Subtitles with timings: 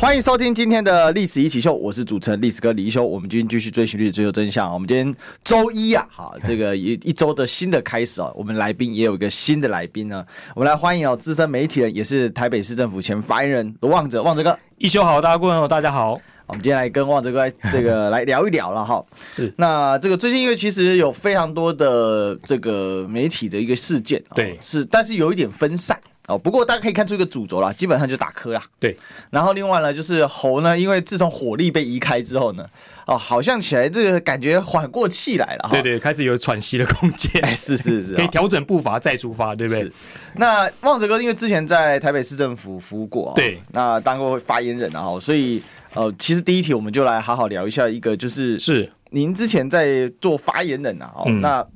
[0.00, 3.04] 欢迎收听今天的历史一起秀，我是主持人历史哥李一修。
[3.04, 4.72] 我们今天继续追寻历史，追求真相。
[4.72, 5.14] 我们今天
[5.44, 8.32] 周一啊，好，这个一一周的新的开始哦。
[8.34, 10.24] 我们来宾也有一个新的来宾呢，
[10.54, 14.58] 我们来欢迎哦，资深媒体人，也是台北市政府前发言人罗旺哲，旺哲哥。
[14.78, 16.18] 一修好，大家过年好，大家好。
[16.46, 19.04] 我们今天来跟旺哲哥这个来聊一聊了哈。
[19.30, 26.00] 是，那这个最近因为其实有非常多的这个媒体的一个事件，对，是，但是有一点分散。
[26.30, 28.62] 哦，不过大家可以看出一个主轴啦，基本上就打磕啦。
[28.78, 28.96] 对，
[29.30, 32.64] 然后另外呢，就是猴呢，因为自从火力被移开之后呢，
[33.06, 35.68] 哦，好像起来这个感觉缓过气来了。
[35.70, 37.30] 对对，开始有喘息的空间。
[37.42, 39.82] 哎，是是是，可以调整步伐再出发，对不对？
[39.82, 39.92] 是。
[40.36, 45.60] 那望哲哥因为之前在台北市政府服务过，对，那当过发言人啊，所以
[45.94, 51.66] 呃，其实第一题我们就来好好聊一下一个，就是是您之前在做发言人啊，哦，嗯、那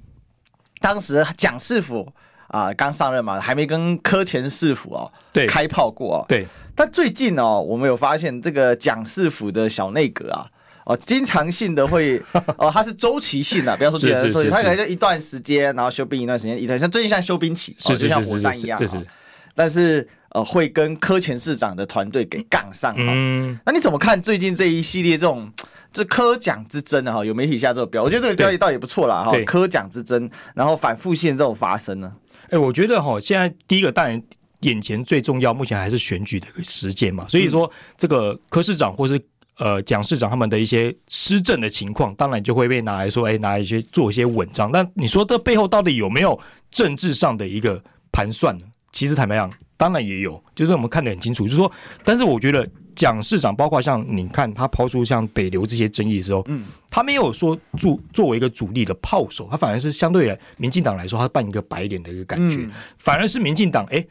[0.81, 2.13] 当时蒋市府。
[2.55, 6.47] 啊，刚上任嘛，还没跟柯前市府哦，对，开炮过哦，对。
[6.77, 10.47] 但最近哦，我们有发现这个蒋市府的小内阁啊，
[10.87, 12.23] 哦，经常性的会
[12.57, 19.03] 哦，它是周期性的，不要说，是是是是它可能就一段时间，然后休兵一段时间，一段像最近像休兵期，哦是是是是就像火山一样，哦
[19.57, 22.95] 但是呃，会跟柯前市长的团队给杠上。
[22.97, 25.51] 嗯，那你怎么看最近这一系列这种？
[25.93, 29.23] 这柯蒋之争啊，哈，有媒体下这个标，我觉得这个标题倒也不错啦。
[29.23, 29.33] 哈。
[29.47, 32.13] 柯蒋之争，然后反复性这种发生呢？
[32.45, 34.23] 哎、欸，我觉得哈，现在第一个当然
[34.61, 37.27] 眼前最重要，目前还是选举的时间嘛。
[37.29, 39.21] 所以说，这个柯市长或是
[39.59, 44.71] 呃蒋市长他们的一些施政的情况，当然就会被拿来说，哎、欸，拿来一些做一些文章。
[44.73, 46.39] 但你说这背后到底有没有
[46.71, 48.67] 政治上的一个盘算呢？
[48.93, 51.71] 其实坦白讲，当然也有，就是我们看得很清楚，就是说，
[52.05, 52.69] 但是我觉得。
[52.97, 64.05] 蒋市长，包括像你看他抛出像北流这些争议的时候，嗯，他没有说作作为一个主力的炮手，他反而是相对于民进党来说，他扮一个白脸的一个感觉，反而是民进党哎，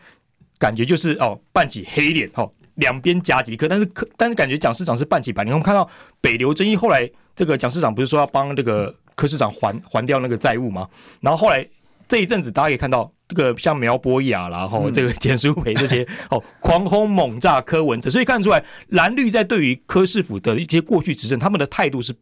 [0.57, 5.53] 感觉就是哦扮起黑脸哦，两边夹击柯，但是可但是感觉蒋市长是扮起白脸。
[5.53, 5.89] 我们看到
[6.21, 10.87] 北流争议后来，这个蒋市长不是说要帮这个柯市长还还掉那个债务吗？
[11.21, 11.67] 然后后来。
[12.13, 22.13] 这一阵子，大家可以看到这个像苗博雅，然后这个简书培这些 哦，狂轰猛炸柯文哲，所以看出来蓝绿在对于柯市府的一些过去执政，他们的态度是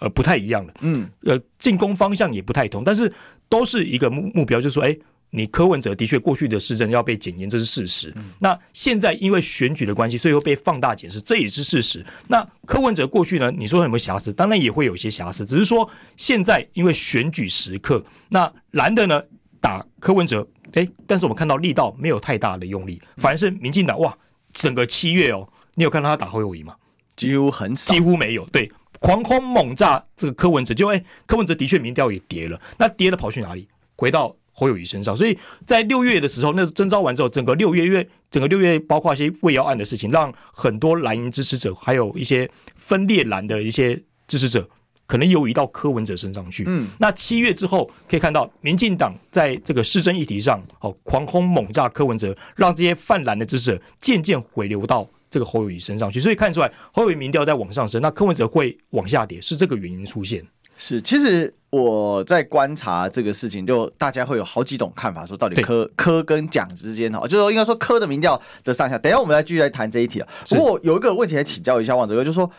[0.00, 3.12] 呃不太一样的，嗯，呃进攻方向也不太同，但是
[3.48, 4.96] 都是一个目目标，就是说，哎。
[5.30, 8.14] 你柯文哲的确过去的市政要被检验，这是事实。
[8.38, 12.06] 那现在因为选举的关系，所以会被放大检视，这也是事实。
[12.28, 13.50] 那柯文哲过去呢？
[13.50, 14.32] 你说有没有瑕疵？
[14.32, 19.20] 当然也会有一些瑕疵，只是说现在因为选举时刻，那蓝的呢
[19.66, 24.16] 打柯文哲，哎，但是我们看到力道没有太大的用力，反而是民进党哇，
[24.52, 26.76] 整个七月哦，你有看到他打侯友谊吗？
[27.16, 28.46] 几乎很少，几乎没有。
[28.46, 33.66] 对，狂轰猛炸这个柯文哲，就哎，柯文哲的确民调也跌了，那跌了跑去哪里？
[33.96, 34.36] 回到。
[34.58, 44.66] 侯友谊身上，所以在六月的时候，那征召完之后，整个六月月，整个六月包括一些未要案的事情，让很多蓝营支持者，还有一些分裂蓝的一些支持者，
[45.06, 46.64] 可能游移到柯文哲身上去。
[46.66, 56.18] 嗯，那七月之后，可以看到民进党在这个市政议题上，哦，狂轰猛炸柯文哲，让这些泛蓝的支持者渐渐回流到这个侯友宜身上去。
[56.18, 60.44] 所以看出来，侯友宜民调在往上升，那柯文哲会往下跌，是这个原因出现。
[60.78, 68.98] 是，其实我在观察这个事情，就大家会有好几种看法，说到底柯柯跟蒋之间哈，就是说应该说柯的民调的上下。
[68.98, 70.28] 等一下我们来继续来谈这一题啊。
[70.48, 72.50] 不过有一个问题来请教一下王哲哥，就是说。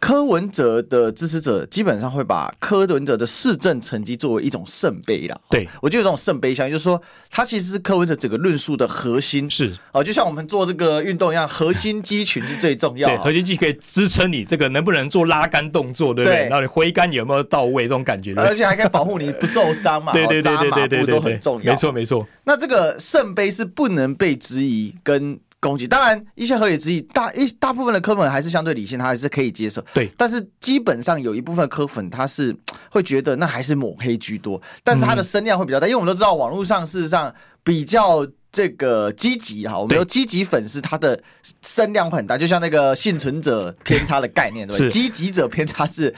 [0.00, 5.38] 柯文哲的支持者基本上会把柯文哲的市政成绩作为一种圣杯啦。
[5.50, 7.00] 对，我就有这种圣杯相，就是说
[7.30, 9.50] 他其实是柯文哲整个论述的核心。
[9.50, 13.08] 是哦，就像我们做这个运动一样，核心肌群是最重要。
[13.08, 16.42] 对，核心肌可以支撑你这个能不能做拉杆动作，对不对？
[16.42, 18.34] 然后你挥杆有没有到位，这种感觉。
[18.36, 20.12] 而且还可以保护你不受伤嘛。
[20.12, 21.72] 对对对对对对对，都很重要。
[21.72, 22.26] 没错没错。
[22.44, 25.38] 那这个圣杯是不能被质疑跟。
[25.60, 29.84] 攻击当然一些合理之意，大一大部分的科粉还是相对理性，他还是可以接受。
[29.92, 32.54] 对，但是基本上有一部分科粉他是
[32.90, 37.34] 会觉得那还是抹黑居多，但是他的声量会比较大，因为我们都知道网络上事实上
[37.64, 41.20] 比较这个积极哈，我们有积极粉丝他的
[41.62, 44.88] 声量很大，就像那个幸存者偏差的概念，对吧？
[44.88, 46.14] 积极者偏差是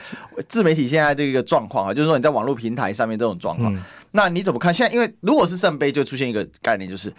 [0.47, 3.75] 自媒体现在这个状况啊，就是说你在网络平台上面这种状况，
[4.11, 4.71] 那你怎么看？
[4.71, 7.11] 现在因为如果是圣杯，就出现一个概念就是。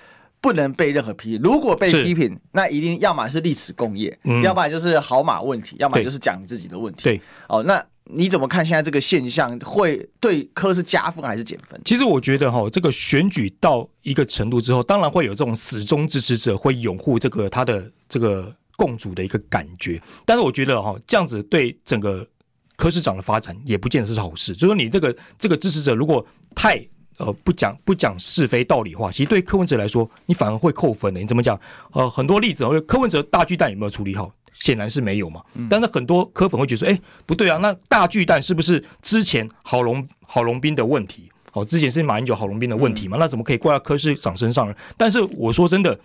[0.43, 7.05] 不能被任何批评，如果被批评，那一定要么是历史共业，嗯、要不然就是好马问题，要么就是讲你自己的问题。
[7.05, 9.57] 对，哦，那你怎么看现在这个现象？
[9.61, 11.81] 会对科是加分还是减分？
[11.85, 20.03] 其实我觉得哈，这个选举到一个程度之后，当然会有这种死忠支持者会拥护这个他的这个共主的一个感觉。
[20.27, 22.27] 但是我觉得哈，这样子对整个
[22.75, 24.53] 科市长的发展也不见得是好事。
[24.55, 26.85] 就是说你这个这个支持者如果太
[27.19, 31.21] 呃不讲不讲是非道理话，其实对柯文哲来说，你反而会扣分的。
[31.21, 31.59] 你怎么讲？
[31.93, 34.33] 呃，很多例子，柯文哲大巨蛋有没有处理好？
[34.55, 41.29] 显然是没有嘛，但是很多柯粉会觉得说，哎，不对啊，那大巨蛋是不是之前郝龙郝龙斌的问题？
[41.53, 43.17] 哦，之前是马英九郝龙斌的问题嘛？
[43.19, 44.75] 那怎么可以怪到柯市长身上呢？
[44.97, 45.99] 但是我说真的，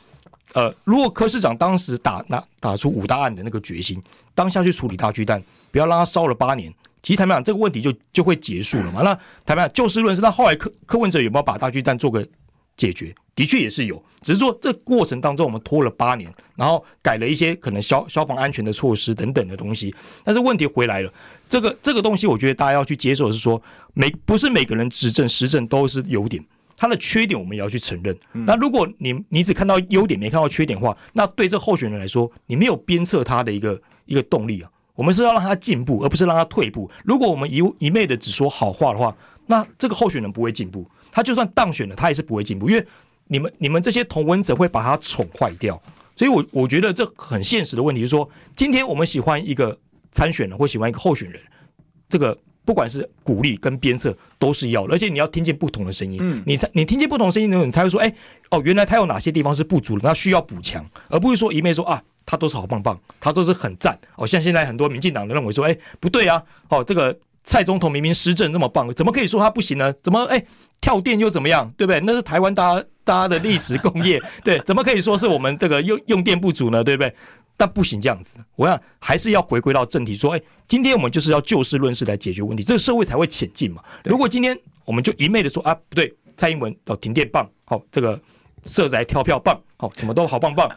[0.53, 4.01] 呃，如果柯市长当时打那打出五大案的那个决心，
[4.33, 6.73] 当下去处理大巨蛋，不要让他烧了八年，
[7.07, 9.01] 其实坦白讲，这个问题就就会结束了嘛。
[9.01, 12.27] 那坦白讲，就事论事，那后来柯柯文哲有没有把大巨蛋做个
[12.75, 13.15] 解决？
[13.33, 19.95] 的确也是有，只是说这过程当中我们拖了八年，然后改了一些可能消消防安全的措施等等的东西，
[20.25, 21.09] 但是问题回来了，
[21.47, 23.61] 这个这个东西我觉得大家要去接受的是说，
[23.93, 26.43] 每不是每个人执政施政都是优点，
[26.75, 28.13] 他的缺点我们也要去承认。
[28.33, 34.69] 那如果你你只看到优点没看到缺点的话，那对这候选人来说，你没有鞭策他的一个一个动力啊。
[34.97, 36.91] 我们是要让他进步，而不是让他退步。
[37.05, 39.15] 如果我们一一昧的只说好话的话，
[39.45, 42.85] 那这个候选人不会进步，他就算当选了，他也是不会进步，因为。
[43.29, 45.77] 你们你们这些同温者会把他宠坏掉，
[46.15, 49.77] 所以我我觉得这很现实的问题是说，今天我们喜欢一个
[50.13, 51.41] 参选人或喜欢一个候选人，
[52.07, 58.13] 这个不管是鼓励跟鞭策都是要的，而且你要听见不同的声音，嗯，你才你听见不同的声音的时候，你才会说，哎，
[58.49, 69.93] 哦，原来他有哪些地方是不足的，那需要补强，而不是说一面说啊，他都是好棒棒，他都是很赞，哦，像现在很多民进党的认为说，哎，不对啊，哦，这个蔡总统明明施政那么棒，怎么可以说他不行呢？
[70.03, 70.43] 怎么哎？
[70.81, 71.99] 跳电又怎么样，对不对？
[72.01, 76.83] 那是台湾大家大家的历史工业， 对，怎么可以说是我们这个用用电不足呢？
[76.83, 77.13] 对不对？
[77.59, 83.83] 但不行这样子，我想还是要回归到正题，说，哎，今天我们就是要就事论事来解决问题，这个社会才会前进嘛。
[84.05, 88.21] 如果今天我们就一昧的说啊，不对，蔡英文哦停电棒，好，这个
[88.63, 90.69] 社宅跳票棒，好，什么都好棒棒，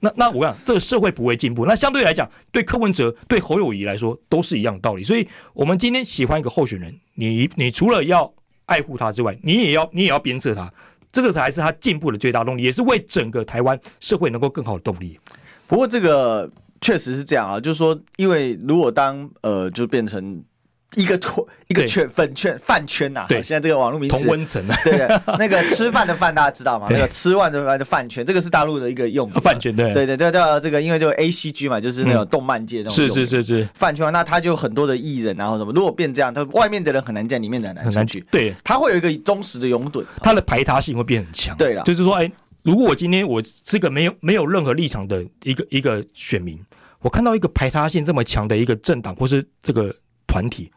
[0.00, 1.66] 那那我想这个社会不会进步。
[1.66, 5.04] 那相对来讲，对柯文哲、对侯友谊来说都是一样的道理。
[5.04, 8.32] 所以，我们今天喜欢一个候选人，你你除了要
[8.72, 10.72] 爱护他之外，你也要你也要鞭策他，
[11.12, 15.20] 这个才是他进步的最大动力，也是为整个台湾社会能够更好的动力。
[15.66, 20.42] 不过这个确实是这样啊，就是说，因为如果当呃就变成。
[20.96, 21.32] 一个圈，
[21.68, 23.24] 一个圈，粉圈，饭圈呐。
[23.28, 24.18] 对，现在这个网络名词。
[24.18, 24.76] 同温层啊。
[24.84, 25.08] 对，
[25.38, 26.86] 那个吃饭的饭大家知道吗？
[26.92, 29.32] 那个吃饭的饭的饭圈，这个是大陆的一个用语。
[29.40, 29.92] 饭圈对。
[29.94, 32.92] 对对，叫叫这个，因为就 A C G 嘛，就是那种动漫界那种。
[32.92, 33.68] 是是是是。
[33.74, 35.72] 饭圈，那他就很多的艺人，然后什么？
[35.72, 38.22] 如果变这样，他外面的人很难见，里面的人很难进。
[38.30, 38.54] 对。
[38.62, 41.56] 他会有一个忠实的拥趸，他的排他性会变很强。
[41.56, 42.30] 对了，就是说，哎，
[42.62, 46.58] 如果我今天我是个没有没有任何立场的一个一个选民，
[47.00, 49.94] 我看到一个排他性这么强的一个政党或是这个
[50.26, 50.70] 团体。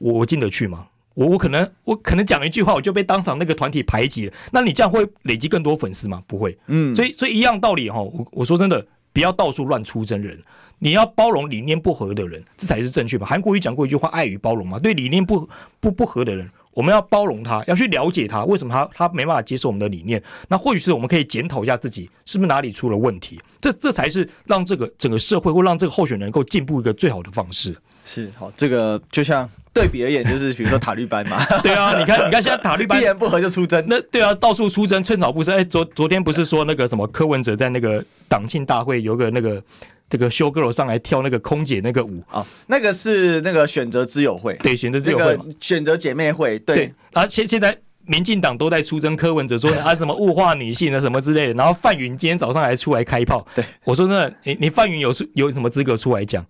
[0.00, 0.88] 我我进得去吗？
[1.14, 4.32] 我我可能我可能讲一句话，我就被当场那个团体排挤了。
[4.52, 6.22] 那你这样会累积更多粉丝吗？
[6.26, 6.56] 不会。
[6.68, 8.00] 嗯，所以所以一样道理哈。
[8.00, 10.40] 我我说真的，不要到处乱出征人，
[10.78, 13.26] 你要包容理念不合的人，这才是正确吧。
[13.26, 14.78] 韩国瑜讲过一句话：爱与包容嘛。
[14.78, 15.46] 对理念不
[15.80, 20.22] 不不合的人，我们要包容他，要去了解他为什么他他没办法接受我们的理念。
[20.48, 23.38] 那或许是我们可以检讨一下自己是不是哪里出了问题。
[23.60, 27.76] 这这才是让这个整个社会或让这个候选人能够进步一个最好的方式。
[28.04, 29.48] 是好，这个就像。
[29.72, 31.38] 对比而言，就是比如说塔绿班嘛。
[31.62, 33.82] 对啊，你看，你看现在塔绿班 一言不合就出征。
[33.88, 35.54] 那对啊，到处出征，寸草不生。
[35.54, 39.62] 哎，昨昨天不是说那个什么柯文哲在那个党庆大会有个那个
[40.10, 42.46] 这个修 girl 上来跳那个空姐那个舞啊、哦？
[42.66, 46.58] 那个是那个选择之友会，对，选择之友会，选择姐妹会。
[46.58, 51.54] 对，对啊，现现在民进党都在出征柯文哲，说 啊什么物化女性啊什么之类的。
[51.54, 53.46] 然后范云今天早上还出来开炮。
[53.54, 56.44] 对，我说真的，你你范云有是有什么资格出来讲？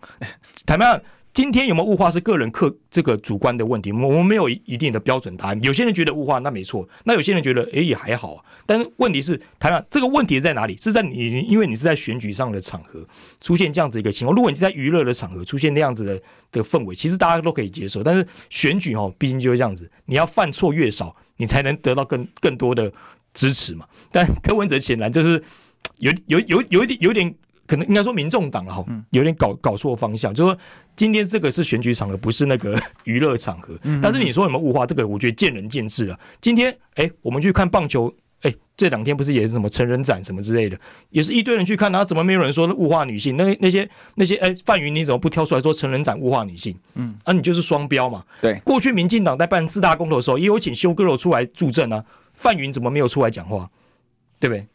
[0.64, 0.98] 坦白讲。
[1.32, 5.62] 今天有没有物化是个人客这个主观的问题，我们没有一定的标准答案。
[5.62, 8.44] 有些人觉得物化，那没错；那有些人觉得，诶也还好啊。
[8.66, 10.76] 但是问题是，台湾这个问题在哪里？
[10.76, 13.06] 是在你，因为你是在选举上的场合
[13.40, 14.34] 出现这样子一个情况。
[14.34, 16.20] 如果你是在娱乐的场合出现那样子的
[16.50, 18.02] 的氛围，其实大家都可以接受。
[18.02, 22.92] 但是选举哦，毕竟就是这样子，你要犯错越少，你才能得到更更多的
[23.32, 23.86] 支持嘛。
[24.10, 25.42] 但柯文哲显然就是
[25.98, 27.32] 有有有有一点有点。
[27.70, 30.34] 可能应该说，民众党哈，有点搞搞错方向。
[30.34, 30.60] 就是说，
[30.96, 33.78] 今天这个是选举场合，不是那个 娱乐场合。
[34.02, 34.84] 但是你说有没有物化？
[34.84, 36.18] 这个我觉得见仁见智啊。
[36.40, 40.76] 今天哎，我们去看棒球，哎，这两天不是也是什么成人展什么之类的，
[41.10, 43.36] 也是一堆人去看，然后怎么没有人说物化女性？
[43.36, 46.76] 那那些那些哎，范云你怎么不挑出来说成人展物化女性？
[46.96, 48.24] 嗯，啊，你就是双标嘛。
[48.42, 52.04] 对，过去民进党在办四大公投的时候，也有请修哥罗出来助阵啊。
[52.34, 53.70] 范云怎么没有出来讲话？
[54.40, 54.66] 对不对？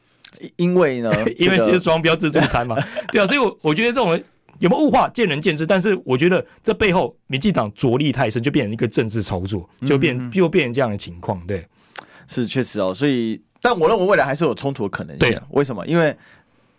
[0.55, 2.77] 因为呢， 因为这是双标自助餐嘛，
[3.11, 4.09] 对啊，所以我我觉得这种
[4.59, 5.65] 有没有物化，见仁见智。
[5.65, 11.39] 但是我觉得这背后民进党着力太深，就变成一个政治操作，就变、嗯、就变成这样的情况。
[11.45, 11.67] 对，
[12.27, 12.93] 是确实哦。
[12.93, 15.19] 所以，但我认为未来还是有冲突的可能性。
[15.19, 15.85] 对、啊，为什么？
[15.87, 16.15] 因为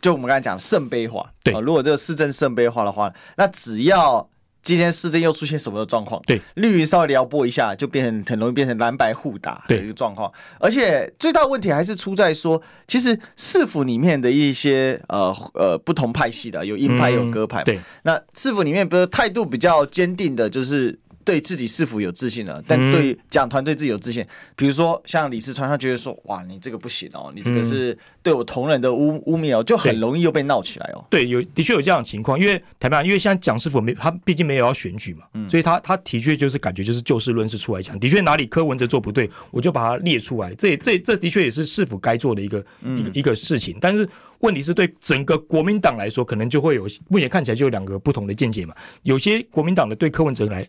[0.00, 4.28] 就我们刚才讲圣杯化，对、哦，如果这个市政圣杯化的话，那只要。
[4.66, 6.20] 今天市政又出现什么状况？
[6.26, 10.28] 对，绿云稍微撩拨一下，就变成很容易变成蓝白互打的一个状况。
[10.58, 17.64] 而且最大问题还是出在说，其实市府里面的一些呃呃不同派系的，有鹰派有鸽派、嗯。
[17.66, 20.98] 对，那市府里面不是态度比较坚定的，就是。
[21.26, 22.62] 对自己是否有自信了？
[22.68, 40.54] 但对讲团对自己有自信，比如说像李四川，他觉得说：“哇，你这个不行哦，你这个是对我同仁的污污蔑哦，就很容易又被闹起来哦。”对，有的确有这样的情况，因为台湾，因为现在蒋师傅没他毕竟没有要选举嘛，所以他他的确就是感觉就是就事论事出来讲，的确哪里柯文哲做不对，我就把它列出来。
[40.54, 42.64] 这这这的确也是市府该做的一个
[42.96, 43.76] 一个一个事情。
[43.80, 48.72] 但是问题是对整个国民党来说，可能就会有目前看起来就有两个不同的见解嘛。
[49.02, 50.64] 有些国民党的对柯文哲来。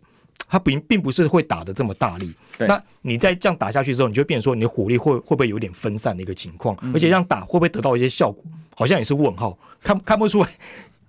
[0.48, 8.44] 他并并不是会打的这么大力，那你在这样打下去之后，你就变成说你的火力会会不会有点分散的一个情况，而且这样打会不会得到一些效果，
[8.75, 10.50] 好像也是问号，看看不出来。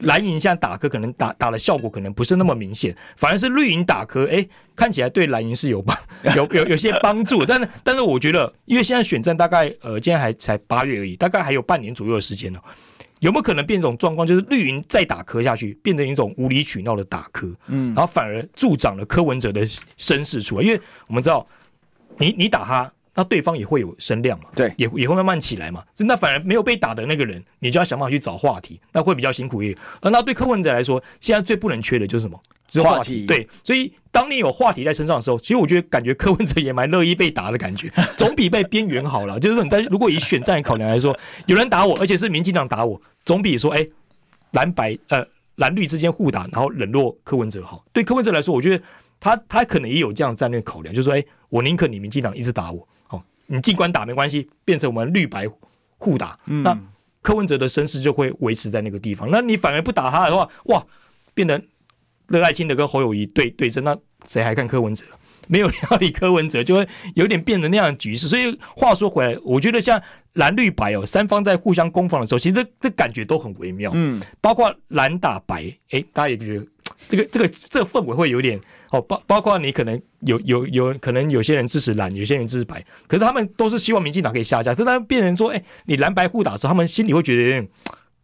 [0.02, 5.98] 蓝营现在打科可能打打的效果可能不是那么明显，反而是绿营打科，哎，看起来对蓝营是有帮
[6.36, 12.60] 有有有些帮助，但是但是我觉得，因为现在选战大概呃今天还才八月而已，大概还有半年左右的时间呢。
[13.20, 21.46] 有没有可能变一种状况，就是绿营再打磕下去，变成一种无理取闹的打磕，嗯，然后反而助长了柯文哲的声势出来，因为我们知道，
[22.18, 29.78] 你你打他，那对方也会有声量嘛，对，也也会慢慢起来嘛，那反而没有被打的那个人，你就要想办法去找话题，那会比较辛苦一点。
[30.00, 32.40] 而那对柯文哲来说，现在最不能缺的就是什么？
[32.68, 39.40] 就是话题，对，所以当你有话题在身上的时候，其实我觉得感觉柯文哲也蛮乐意被打的感觉，总比被边缘好了。
[39.40, 43.84] 就是，但是如果以选战考量来说，有人打我，而且是民进党打我，总比说哎
[44.52, 47.84] 蓝白呃蓝绿之间互打，然后冷落柯文哲好。
[47.92, 48.84] 对柯文哲来说，我觉得
[49.18, 52.86] 他他可能也有这样战略考量，就是说哎，我宁可你民进党一直打我，哦，
[53.48, 55.46] 你尽管打没关系，变成我们绿白
[55.96, 56.78] 互打，那
[57.20, 59.28] 柯文哲的声势就会维持在那个地方。
[59.30, 60.86] 那你反而不打他的话，哇，
[61.34, 61.60] 变得。
[62.30, 65.02] 乐爱清的跟侯友谊对对阵，那谁还看柯文哲？
[65.46, 68.28] 没有料理柯文哲，就会有点变成那样的局势。
[68.28, 69.98] 所以话说回来，我觉得像
[70.34, 73.90] 蓝绿白哦，三方在互相攻防的时候，其实这这感觉都很微妙。
[73.94, 76.66] 嗯，包括蓝打白，哎，大家也觉得
[77.08, 79.00] 这个这个这个氛围会有点哦。
[79.02, 84.74] 包包括你可能有有有可能有些人支持蓝，有些人支持白，可是他们都是希望民进党可以下架。
[84.74, 87.68] 可是他变成说，哎，你蓝白互打的时候，他们心里会觉得有点。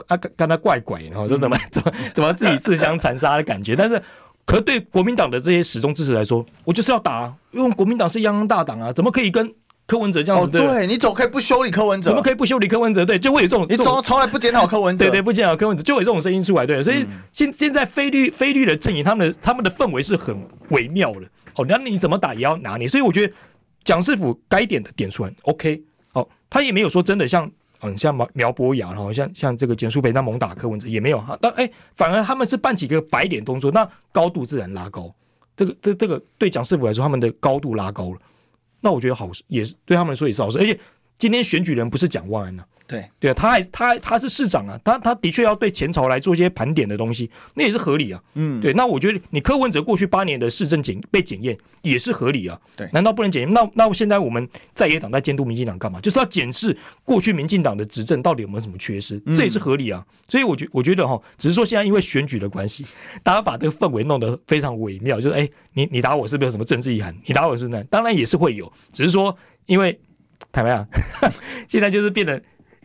[0.08, 3.76] 啊，跟跟他怪怪，然后就怎么怎么怎么自己自相残杀的感觉。
[3.76, 4.02] 但是，
[4.44, 9.54] 可是对国民党的这些始终支持来说，我就是要打啊，因为国民党是泱泱大党啊，怎么可以跟
[9.86, 10.50] 柯文哲这样子？
[10.50, 13.04] 对，对你总可以不修理柯文哲，怎么可以不修理柯文哲？
[13.04, 16.66] 对，就会有这种，你从从来不检讨柯文哲，对对，不检讨柯文哲，就会有这种声音出来。
[16.66, 20.36] 对，所以现现在非律非律的阵营，他们的他们的氛围是很
[20.70, 21.22] 微妙的。
[21.56, 22.88] 哦，那你怎么打也要拿捏。
[22.88, 23.32] 所以我觉得
[23.84, 25.82] 蒋师傅该点的点出来，OK。
[26.12, 27.50] 哦，他也没有说真的像。
[27.86, 35.14] 嗯，像苗苗博雅，然后像像这个简书培那猛打柯文哲也没有哈，但哎，反而他们是办几个白脸动作，那高度自然拉高。
[35.54, 38.18] 这个这这个对蒋师傅来说，他们的高度拉高了，
[38.84, 40.58] 那我觉得好事，也是对他们来说也是好事。
[40.58, 40.78] 而且
[41.16, 42.62] 今天选举人不是讲万安呐。
[42.86, 48.22] 对对啊，他还他他是市长啊，他他的确要对前朝来做一些盘点的东西，那也是合理啊。
[48.34, 52.60] 嗯，对，那我觉得你柯文哲过去八年的市政检被检验也是合理啊。
[52.76, 53.52] 对，难道不能检验？
[53.52, 55.98] 那那现在我们在野党在监督民进党干嘛？
[56.00, 60.04] 就是要检视过去民进党的执政到底有没有什么缺失，这也是合理啊。
[60.28, 62.84] 所以我觉我觉得哈，只是说现在因为选举的关系，
[63.22, 67.16] 大家把这个氛围弄得非常微妙，就是哎，你你打我是不是有什么政治意涵？
[67.24, 67.82] 你打我是不是？
[67.84, 69.98] 当然也是会有，只是说因为
[70.52, 70.86] 坦白讲，
[71.66, 72.42] 现在就是变得。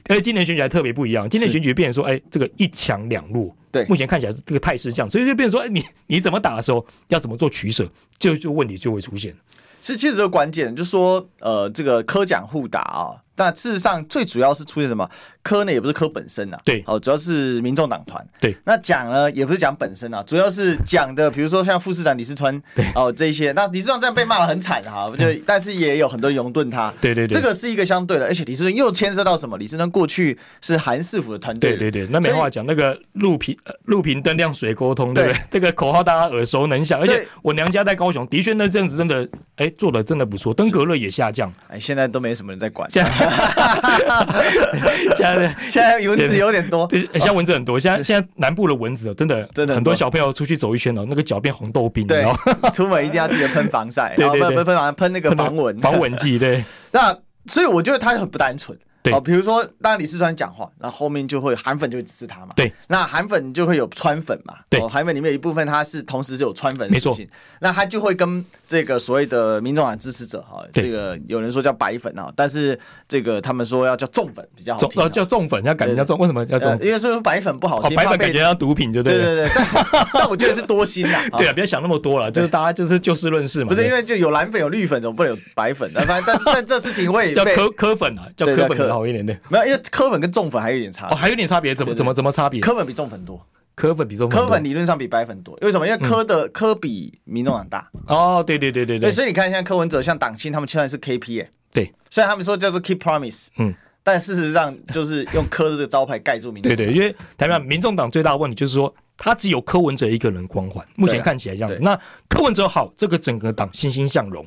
[0.09, 7.87] 而且今年选举还特别不一样，今年选举变成说，哎、欸，这个一强两弱，对，目前看起来是这个态势这样，所以就变成说，哎、欸，你你怎么打的时候，要怎么做取舍，
[8.17, 9.33] 就就问题就会出现。
[9.81, 13.21] 是，其实这个关键就是说，呃，这个科奖互打啊、哦。
[13.39, 15.09] 但事实上，最主要是出现什么？
[15.41, 18.55] 科呢也不是科本身呐、啊，对，哦，主要是民众党团，对。
[18.65, 23.53] 那讲呢也不是讲本身啊，主要是讲的，比如说像副市长李世川，对，哦，这一些。
[23.53, 29.57] 那李世川这样被骂的很惨哈，就但是也有很多人拥趸他，对对对，这个是一个相对的，而且李世川又牵涉到什么？
[29.57, 35.41] 李世川过去是韩市府的团队，对对对，那没话讲，那个路平路平灯亮水沟通，对不对？
[35.49, 42.89] 这 个口号大家耳熟能详，而且我娘家在高雄，的确那阵子真的，哎，做的真的不错，登革热也下降，哎，现在都没什么人在管。
[42.91, 43.09] 现在
[45.15, 47.79] 现在现在蚊子有点多，对，现在蚊子很多。
[47.79, 52.05] 现在现在南部的蚊子真的真的很多，小朋友出去走一圈哦，那个脚变红豆冰。
[52.07, 52.25] 对，
[52.73, 56.37] 出门一定要记得喷防晒， 然后喷喷喷喷那个防蚊防蚊剂。
[56.39, 58.77] 对，那所以我觉得它很不单纯。
[59.09, 62.49] 对，好，比如说当李四川讲话，那后后面就会韩粉就会支持他嘛。
[62.55, 64.53] 对，那韩粉就会有川粉嘛。
[64.69, 67.33] 对，韩粉里面有一部分他是同时是有川粉的属性，没错。
[67.61, 75.09] 那他就会跟这个所谓的民众党支持者哈，这个有人说叫白粉啊，但是这个他们说要叫重粉比较好听。
[75.09, 76.71] 叫重粉，要改名叫重，为什么要重？
[76.79, 79.13] 因为说白粉不好听，白粉感觉像毒品，就对。
[79.15, 81.27] 对对对，但 但我觉得是多心 呐。
[81.39, 83.69] 对啊，不要想那么多了，就是大家就是就事论事嘛。
[83.69, 85.91] 不是因为就有蓝粉有绿粉，总不能有白粉。
[85.93, 89.35] 反正但是但这事情会 叫科科粉啊，叫科粉好一点的。
[89.47, 91.07] 没有，因为科粉跟重粉还有一点差。
[91.07, 92.59] 哦，还有点差别，怎么怎么怎么差别？
[92.61, 93.41] 科粉比重粉多，
[93.75, 94.39] 科粉比重粉。
[94.39, 95.87] 科粉理论上比白粉多，为什么？
[95.87, 97.89] 因为科的科比民众党大。
[98.07, 99.11] 哦，对对对对对。
[99.11, 101.49] 所以你看，现在柯文哲像党庆，他们现在是 KP 哎。
[101.71, 101.93] 对。
[102.09, 106.61] 虽然他们说叫做 Keep Promise，嗯，但事实上就是用柯这个招牌盖住民。
[106.61, 111.77] 对对，因为台湾民众党最大的问题就是说，他只有柯文哲一个人光环，目前看起来这样子。
[111.81, 114.45] 那柯文哲好，这个整个党欣欣向荣。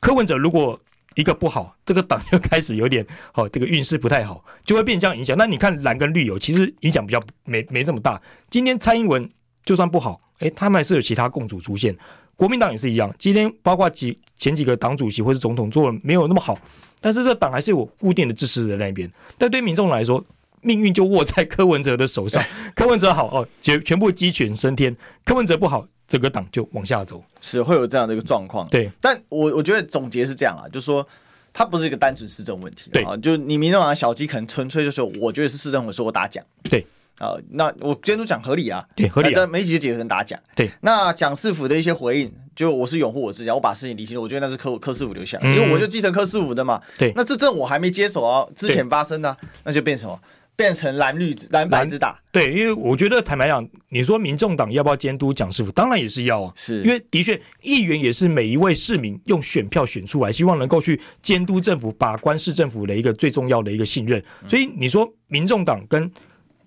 [0.00, 0.78] 柯文哲如果
[1.14, 5.36] 一个不好，这个党就开始有点好，这个运势不太好，就会变这样影响。
[5.36, 8.20] 那你看蓝跟绿有，其实影响比较没没这么大。
[8.50, 9.28] 今天蔡英文
[9.64, 11.96] 就算不好，哎，他们还是有其他共主出现。
[12.34, 16.58] 国民党也是一样，今天包括几前几个党主席或是总统做的没有那么好，
[17.00, 19.10] 但是这党还是有固定的支持者在那边。
[19.38, 20.24] 但对民众来说，
[20.62, 22.42] 命运就握在柯文哲的手上。
[22.74, 24.92] 柯文哲好哦，全全部鸡犬升天；
[25.24, 25.86] 柯文哲不好。
[26.12, 28.68] 这个党就往下走，是会有这样的一个状况。
[28.68, 31.06] 对，但我我觉得总结是这样啊，就是说
[31.54, 32.90] 它不是一个单纯市政问题。
[32.92, 36.44] 对啊，就你民众党小鸡可能纯粹就是我觉得是市政府说我打奖。
[36.64, 40.38] 对啊，那我监督讲合理啊，对合理啊，但没几个几个人打奖。
[40.54, 46.78] 对，那蒋市府的一些回应，就我是拥护我自己，我把事情理清楚，我觉得那是柯柯市府留下，因为我就继承柯市府的嘛。
[46.98, 50.20] 对，那这证我还没接手啊，之前发生的，那就变成什么？
[50.54, 64.22] 变成蓝绿蓝白之打，对，因为我觉得坦白讲，你说民众党要不要监督蒋师傅，当然也是要啊，是因为的确议员也是每一位市民用选票选出来，希望能够去监督政府、把关市政府的一个最重要的一个信任。
[64.46, 66.08] 所以你说民众党跟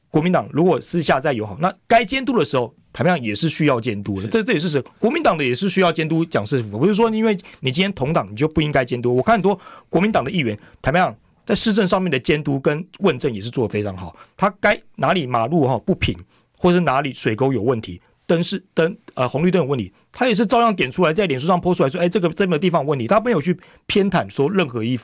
[0.09, 4.27] 国民党如果私下再友好，那该监督的时候，坦白讲也是需要监督的。
[4.27, 9.15] 这这也是是，国民党的也是需要监督蒋市府，不是说因为你今天同党你就不应该监督。
[9.15, 9.57] 我看很多
[9.89, 11.15] 国民党的议员，坦白讲。
[11.45, 14.15] 在市政上面的监督跟问政也是做得非常好。
[14.35, 16.17] 他该哪里马路哈不平，
[16.57, 24.99] 或者是哪里水沟有问题，灯是灯呃红绿灯有问题，他也是照样点出来，在脸书上泼出来说，哎，这个这个地方有问题，他没有去偏袒说任何一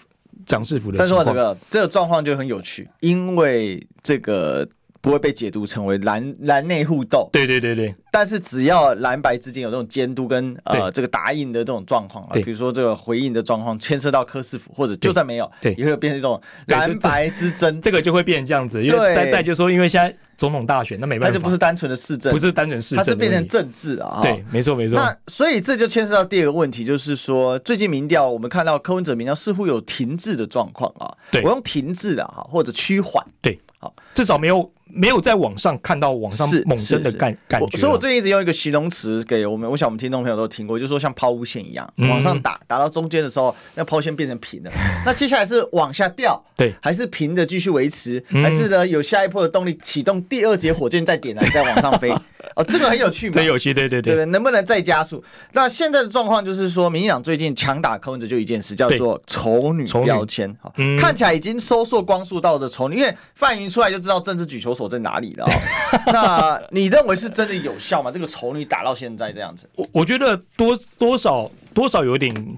[0.46, 0.98] 蒋市府的。
[0.98, 4.68] 但是这个这个状况就很有趣，因为这个。
[5.02, 7.94] 不会被解读成为蓝蓝内互斗，对对对对。
[8.12, 18.86] 但是只要蓝白之间有这种监督跟呃这个答应的这种状况啊，比如说这个回应的状况牵涉到柯市府，或者就算没有，对，也会变成一种蓝白之争，这个就会变成这样子。
[18.86, 24.20] 因为再再就说，因为现在总统大选，那没办法，那就不是单纯的市政，不是单纯市政，它是变成政治啊。
[24.22, 25.00] 对，没错没错。
[25.00, 31.16] 那所以这就牵涉到第二个问题，就是说最近民调我们看到柯文哲民调似乎有停滞的状况啊。
[31.32, 33.26] 对，我用停滞的哈，或者趋缓。
[33.42, 34.70] 对，好，至少没有。
[34.94, 44.72] 没有在网上看到网上猛增的感感觉，所以我最近一直用一个形容词给我们，我想我们听众朋友都听过，就是说像抛物线一样，往上打打到中间的时候，那抛线变成平的，
[45.06, 52.12] 那接下来是往下掉，对，还是平的继续维持，还是呢有下一波的动力启动第二节火箭再点燃再往上飞？
[52.56, 55.24] 哦，这个很有趣嘛，很有趣，对对对，对，能不能再加速？
[55.54, 65.46] 那现在的状况就是说，民进党最近强打柯文哲就一件事，叫做丑女标签，好，看起来已经收缩光速到的丑女，因为范云出来就知道政治举球手在哪里了。
[66.12, 68.12] 那你认为是真的有效吗？
[68.12, 72.58] 这个丑女打到现在这样子，我我觉得多多少多少有点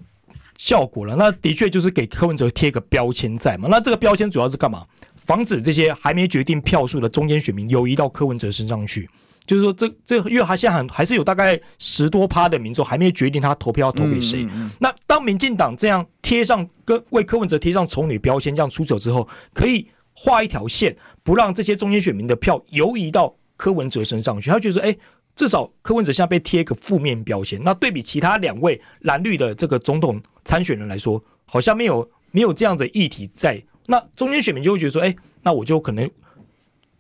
[0.58, 1.16] 效果了。
[1.16, 3.68] 那的确就是给柯文哲贴个标签在嘛。
[3.70, 4.86] 那这个标签主要是干嘛？
[5.16, 9.10] 防止这些还没决定票数的中间选民游移到柯文哲身上去。
[9.46, 14.48] 就是说这，这这因为他现在还还是有大概十多趴的民众还没决定他投票要投给谁。
[14.80, 20.96] 那当民进党这样贴上跟为柯文哲贴上丑女标签这样出手之后，可以画一条线。
[21.26, 24.94] 不让这些中间选民的票游移到柯文哲身上去，他觉得说，哎，
[25.38, 27.58] 至少柯文哲现在被贴一个负面标签。
[27.64, 33.64] 那对比其他两位蓝绿的这个总统参选人来说，好像没有没有这样的议题在。
[33.86, 36.12] 那中间选民就会觉得说，哎，那我就可能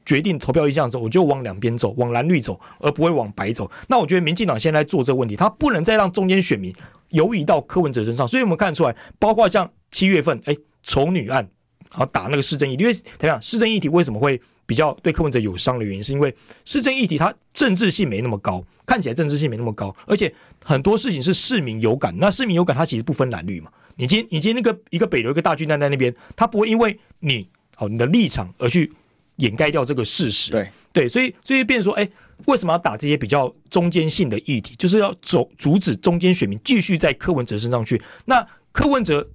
[0.05, 3.69] 决定投票意向之后，我就往两边走，往蓝绿走，而不会往白走。
[3.89, 6.73] 那我觉得民进党现在做这个问题，他不能再让中间选民
[7.09, 8.25] 游移到柯文哲身上。
[8.25, 11.49] 所以我们看出来，包括像七月份，哎，丑女案。
[11.93, 13.41] 然后打那个市政议题，因为怎么样？
[13.41, 20.33] 市政议题为什么会比较对柯文哲有伤的原因，是因为市政议题它政治性没那么高，看起来政治性没那么高，而且
[20.65, 22.13] 很多事情是市民有感。
[22.17, 23.71] 那市民有感，它其实不分蓝绿嘛。
[23.95, 28.91] 你今天你今天那个一个北流一个大巨蛋在那边，他不会因为你哦你的立场而去
[29.35, 30.51] 掩盖掉这个事实。
[30.51, 32.09] 对对，所以所以变成说，哎，
[32.45, 34.73] 为什么要打这些比较中间性的议题？
[34.75, 38.01] 就是要走阻止中间选民继续在柯文哲身上去。
[38.25, 39.29] 那柯文哲，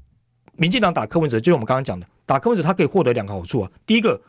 [0.56, 2.06] 民进党打柯文哲，就是我们刚刚讲的。
[2.28, 3.70] 打柯文哲他可以获得两个好处啊。
[3.86, 4.20] 第一个，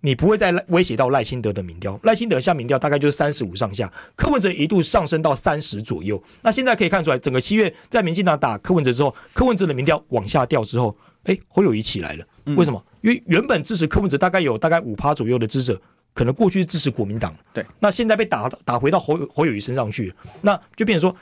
[0.00, 6.20] 你不会再威胁到赖清德的民调，赖清德下民调大概就是三十五上下，柯文哲一度上升到三十左右。
[6.42, 12.26] 那现在可以看出来，整个七月在民进党打柯文哲之后，柯文哲的民调往下掉之后，哎，侯友谊起来了。
[12.56, 12.84] 为什么？
[13.00, 15.80] 因为原本支持柯文哲大概有大概五趴左右的支持，
[16.14, 17.32] 可能过去是支持国民党。
[17.52, 21.16] 对，那现在被打打回到侯侯友谊身上去，那就变成说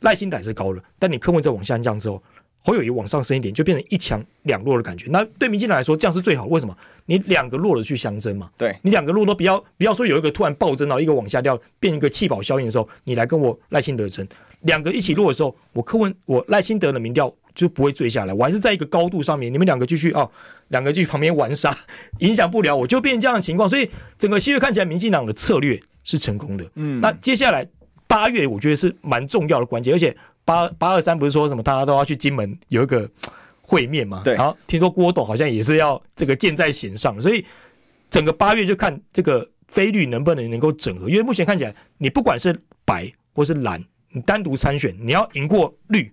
[0.00, 2.20] 赖清德是高了，但你柯文哲往下降之后。
[2.62, 5.06] 侯友宜往上升一点，就变成一强两弱的感觉。
[5.10, 6.46] 那对民进党来说，这样是最好。
[6.46, 6.76] 为什么？
[7.06, 8.50] 你两个弱的去相争嘛。
[8.56, 14.26] 对，你两个弱都不要，不要说有一个突然暴增然后一个往下掉，变一个弃保效应的时候，你来跟我赖清德争。
[14.60, 19.52] 两个一起弱的时候，我柯文我赖清德的民调就不会坠下来，我还是在一个高度上面。
[19.52, 20.30] 你们两个继续哦，
[20.68, 21.76] 两个继续旁边玩耍，
[22.20, 23.66] 影响不了我，就变成这样的情况。
[23.66, 26.70] 所以整个七月看起来，民进党的策略是成功的。
[26.74, 27.66] 嗯，那接下来
[28.06, 30.14] 八月，我觉得是蛮重要的关键，而且。
[30.50, 33.08] 八八二三不是说什么大家都要去金门有一个
[33.62, 34.22] 会面嘛？
[34.24, 34.34] 对。
[34.34, 37.44] 然后听说郭董好像也是要这个箭在弦上，所以
[38.10, 41.08] 整个八月就看这个菲绿能不能能够整合。
[41.08, 46.12] 因为目前看起来，你不管是白或是蓝，你单独参选，你要赢过绿，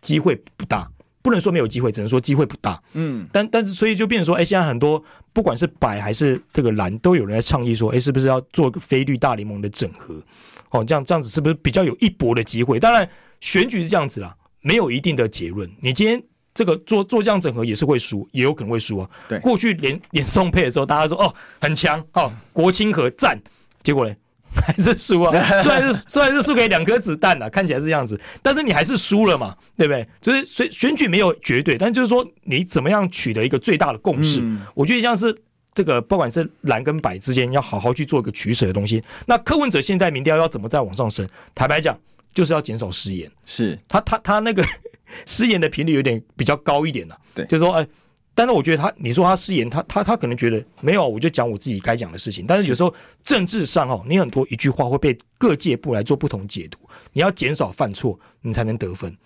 [0.00, 0.90] 机会不大。
[1.20, 2.82] 不能说没有机会，只能说机会不大。
[2.94, 3.28] 嗯。
[3.30, 5.02] 但但是所以就变成说，哎，现在很多
[5.34, 10.22] 不管是白还是这个蓝，都有人在倡议说，哎，是不是要做个非绿大联盟的整合？
[10.70, 12.80] 哦，这样这样子是不是比较有一搏的机会？
[12.80, 13.06] 当然。
[13.44, 15.70] 选举是这样子啦，没有一定的结论。
[15.82, 16.20] 你今天
[16.54, 19.10] 这个做做这样整合也是会输，也有可能会输啊。
[19.28, 23.38] 对，过去连连宋配的时候，大家说哦很强，哦国清和战，
[23.82, 24.14] 结果呢
[24.66, 25.30] 还是输啊。
[25.60, 30.08] 虽然是虽然是输给两颗子弹啊，看起来是这样子，但是你还是输了嘛，对不对？
[30.22, 35.36] 就是选选举没有绝对，但就是说你怎么样取得一个最大的共识，嗯、我觉得像是
[35.74, 39.04] 这个不管是蓝跟白之间要好好去做一个取舍的东西。
[39.26, 41.28] 那柯文哲现在民调要怎么再往上升？
[41.54, 41.98] 坦白讲。
[42.34, 43.78] 就是要减少失言，是。
[43.88, 44.62] 他他他那个
[45.24, 47.86] 失言的频率有点比较高一点了，对，就是说，哎，
[48.34, 52.44] 但是我觉得他，你说他失言，他他他可能觉得没有，我就讲我自己该讲的事情。
[52.46, 52.92] 但是有时候
[53.22, 56.78] 政治上哦，你很多一句话会被各界部来做不同解读，
[57.12, 59.16] 你要减少犯错，你才能得分。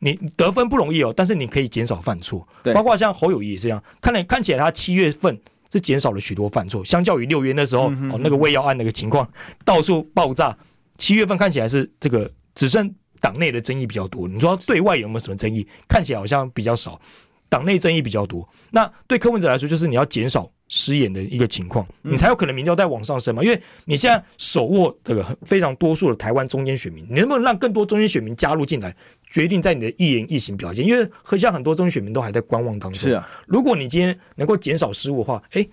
[0.00, 5.36] 你得分不容易哦，但是你可以减少犯错，对，包括像侯友谊也是这样，看来看起来他七月份
[5.72, 9.28] 是减少了许多犯错，相较于六月那时候哦那个胃药案那个情况
[9.64, 10.56] 到处爆炸，
[10.98, 12.30] 七月份看起来是这个。
[12.58, 15.64] 只剩党内的争议比较多，你说对外有没有什么争议？
[15.88, 17.00] 看起来好像比较少，
[17.48, 18.48] 党内争议比较多。
[18.72, 23.44] 那对柯文哲来说，就是你要减少失言的一个情况，你才有可能民调再往上升嘛。
[23.44, 28.92] 因为你现在手握这个非常多数的台湾中间选民，你能不能让更多中间选民加入进来，
[29.30, 30.84] 决定在你的一言一行表现？
[30.84, 33.00] 因为很像很多中间选民都还在观望当中。
[33.00, 35.64] 是啊，如果你今天能够减少失误的话，哎，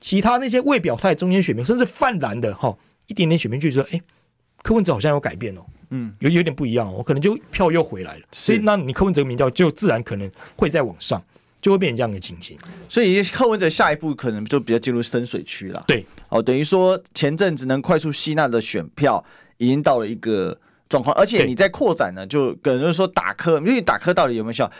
[0.00, 2.76] 其他那些未表态中间选民，甚至泛蓝的哈，
[3.06, 4.00] 一点点选民就说，哎，
[4.64, 5.64] 柯文哲好像有改变哦。
[5.94, 11.22] 嗯，有有点不一样，哦可能就票又回来了，所以那你柯文哲民调就自然可能会再往上，
[11.60, 12.56] 就会变成这样的情形。
[12.88, 15.84] 所以柯文哲下一步可能就比较进入深水区了。
[15.86, 19.22] 对，哦，等于说前阵子能快速吸纳的选票
[19.58, 24.70] 已经到了一个状况，而且你在扩展呢，就可能说打磕，因为打磕到底有没有效？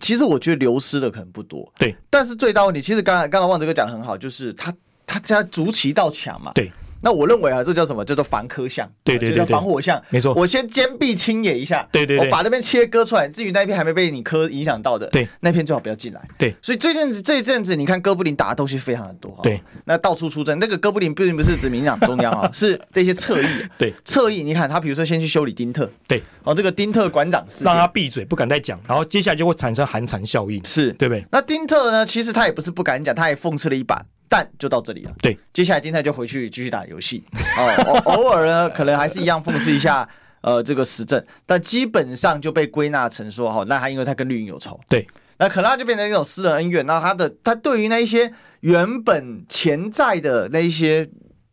[0.00, 1.70] 其实我觉得流失的可能不多。
[1.78, 4.74] 对，但是最大问题，其实刚才刚才旺哲哥讲的很好，就是他
[5.06, 6.50] 他家逐期到抢嘛。
[6.54, 6.72] 对。
[7.04, 8.02] 那我认为啊，这叫什么？
[8.02, 10.32] 叫做防科相，对对对，叫防火相，没错。
[10.32, 13.28] 我先坚壁清野一下，对对，我把那边切割出来。
[13.28, 16.20] 至于那一片还没被你科影响到的，对，那片最好不要进来。
[16.38, 20.58] 对，所以这阵子这一阵子，你看哥布林打的东西非常的多，对，那到处出征。
[20.58, 24.42] 那个哥布林并不是指民进党中央啊， 是这些侧翼，对，侧翼。
[24.42, 31.24] 你看他，比如说先去修理丁特，对，哦，这个丁特馆长让他闭嘴，不敢再讲，然后接下来就会产生寒蝉效应，是对不对？
[31.30, 34.00] 那丁特呢，其实他也不是不敢讲，他也讽刺了一把。
[34.28, 35.12] 但就到这里了。
[35.20, 37.24] 对，接下来丁泰就回去继续打游戏。
[37.86, 40.08] 哦，偶尔呢，可能还是一样讽刺一下
[40.40, 44.78] 呃这个时政，但基本上就被归纳成说，哦，那他因为他跟绿营有仇。
[44.88, 45.06] 对，
[45.38, 46.84] 那可能他就变成一种私人恩怨。
[46.86, 51.08] 那他的他对于那一些原本潜在的那一些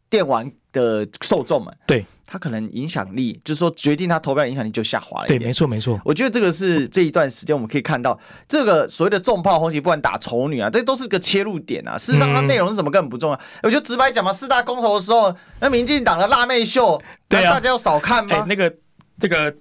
[0.10, 2.06] 电玩的受众们，对。
[2.34, 5.28] 他可能影响力，就是说决定他投票影响力就下滑了。
[5.28, 6.00] 对，没错没错。
[6.06, 11.98] 我觉得这个是这一段时间我们可以看到，这个所谓的重炮红旗，不管打丑女啊，这都是个切入点啊。
[11.98, 13.40] 事实上，它内容是什么根本不重要。
[13.64, 18.38] 我觉得直白讲嘛，四大公投的时候，那民进党的辣妹秀，对啊，大家要少看吗？
[18.38, 18.74] 欸、那个
[19.20, 19.54] 这个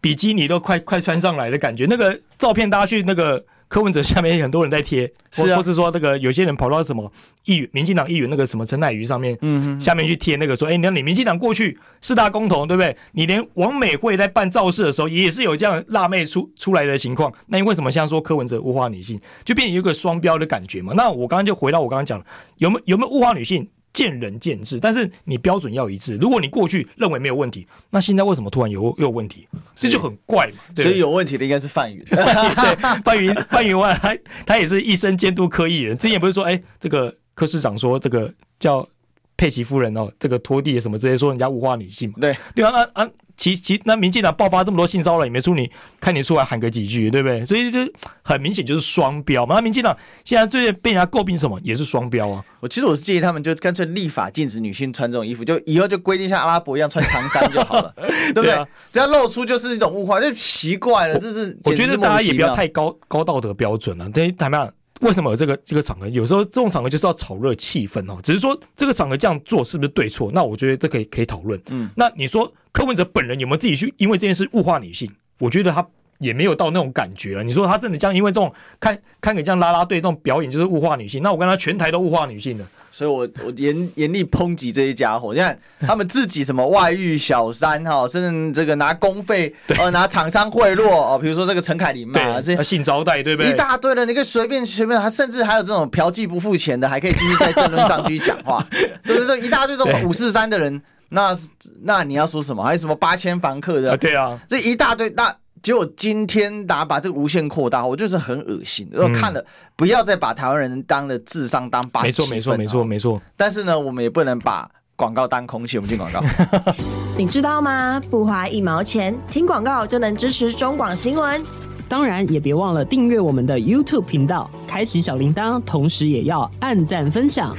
[0.00, 3.44] 比基尼都快快穿上来的感觉，那个照片大家去那个。
[3.68, 7.10] 柯文哲下面很多人在贴，或或是说那个有些人跑到什么
[7.44, 12.96] 议员、民进党议员那个什么陈乃瑜上面，嗯，下面去贴那个说，哎，你看你民进党过去四大公投，对不对？
[13.12, 20.92] 你连王美惠在办造势的时候也是有这样辣妹出出来的情况，那你为什么现在说柯文哲物化女性，就变成一个双标的感觉嘛？
[20.96, 22.24] 那我刚刚就回到我刚刚讲，
[22.58, 23.68] 有没有有没有物化女性？
[23.96, 26.18] 见仁见智，但是你标准要一致。
[26.18, 29.48] 如果你过去认为没有问题，那现在为什么突然有又有问题？
[29.74, 30.58] 这就很怪嘛。
[30.76, 32.04] 所以有问题的应该是范云。
[32.04, 35.96] 对，范云 范云万，他他也是一生监督科艺人。
[35.96, 38.30] 之前不是说，哎，这个柯市长说这个
[38.60, 38.86] 叫
[39.34, 42.16] 佩奇夫人哦，这个拖地什么这些，说人家物化女性嘛。
[42.20, 43.10] 对对啊，啊啊。
[43.36, 45.70] 其其那民进党爆发这么多性骚扰也没出你，
[46.00, 47.44] 看你出来喊个几句，对不对？
[47.44, 47.78] 所以就
[48.22, 49.56] 很明显就是双标嘛。
[49.56, 52.44] 那民进党现在最近被人家诟病什么，也是双标啊。
[52.60, 57.92] 我其实我是建议他们就干脆立法禁止女性穿这种衣服，就以后就规定像阿拉伯一样穿长衫就好了，
[58.32, 58.66] 对不对？
[58.90, 61.18] 只要露出就是一种物化，就奇怪了。
[61.18, 64.08] 这是我觉得大家也不要太高高道德标准了。
[64.10, 64.72] 等于怎么样？
[65.00, 66.08] 为什么有这个这个场合？
[66.08, 68.18] 有时候这种场合就是要炒热气氛哦。
[68.22, 70.30] 只是说这个场合这样做是不是对错？
[70.32, 71.60] 那我觉得这可以可以讨论。
[71.70, 75.10] 嗯，那你说柯文哲本人有没有自己去因为这件事物化女性？
[75.38, 75.86] 我觉得他。
[76.18, 77.42] 也没有到那种感觉了。
[77.42, 85.34] 你说他真的这样，因为这种看看给这样拉拉队这种表演就是物化女性，那我跟他全台都物化女性的，所以我我严严厉抨击这些家伙。
[85.34, 93.52] 你看他们自己什么外遇小三哈，甚至这个拿公费呃拿厂商贿赂哦，比如说这个陈凯琳嘛，这些性招待对不对？
[93.52, 98.66] 一大堆的，你可以随便随便，他甚至还有这种嫖妓不付钱的，还可以继续在政论上继续讲话，
[99.04, 99.40] 对不对？
[99.40, 101.36] 一大堆这种五四三的人，那
[101.82, 102.62] 那你要说什么？
[102.62, 103.96] 还有什么八千房客的？
[103.96, 105.36] 对啊，这一大堆那。
[105.62, 108.88] 结果今天大家把这个无限扩大，我就是很恶心。
[108.92, 112.30] 我看了，不要再把台湾人当的智商当八十七分。
[112.30, 113.22] 没错，没错，没错，没错。
[113.36, 115.76] 但是呢，我们也不能把广告当空气。
[115.78, 116.22] 我们进广告。
[117.18, 118.00] 你知道吗？
[118.10, 121.42] 不花一毛钱，听广告就能支持中广新闻。
[121.88, 127.56] 当然，也别忘了订阅我们的 YouTube 频道，开启小铃铛，同时也要按赞分享，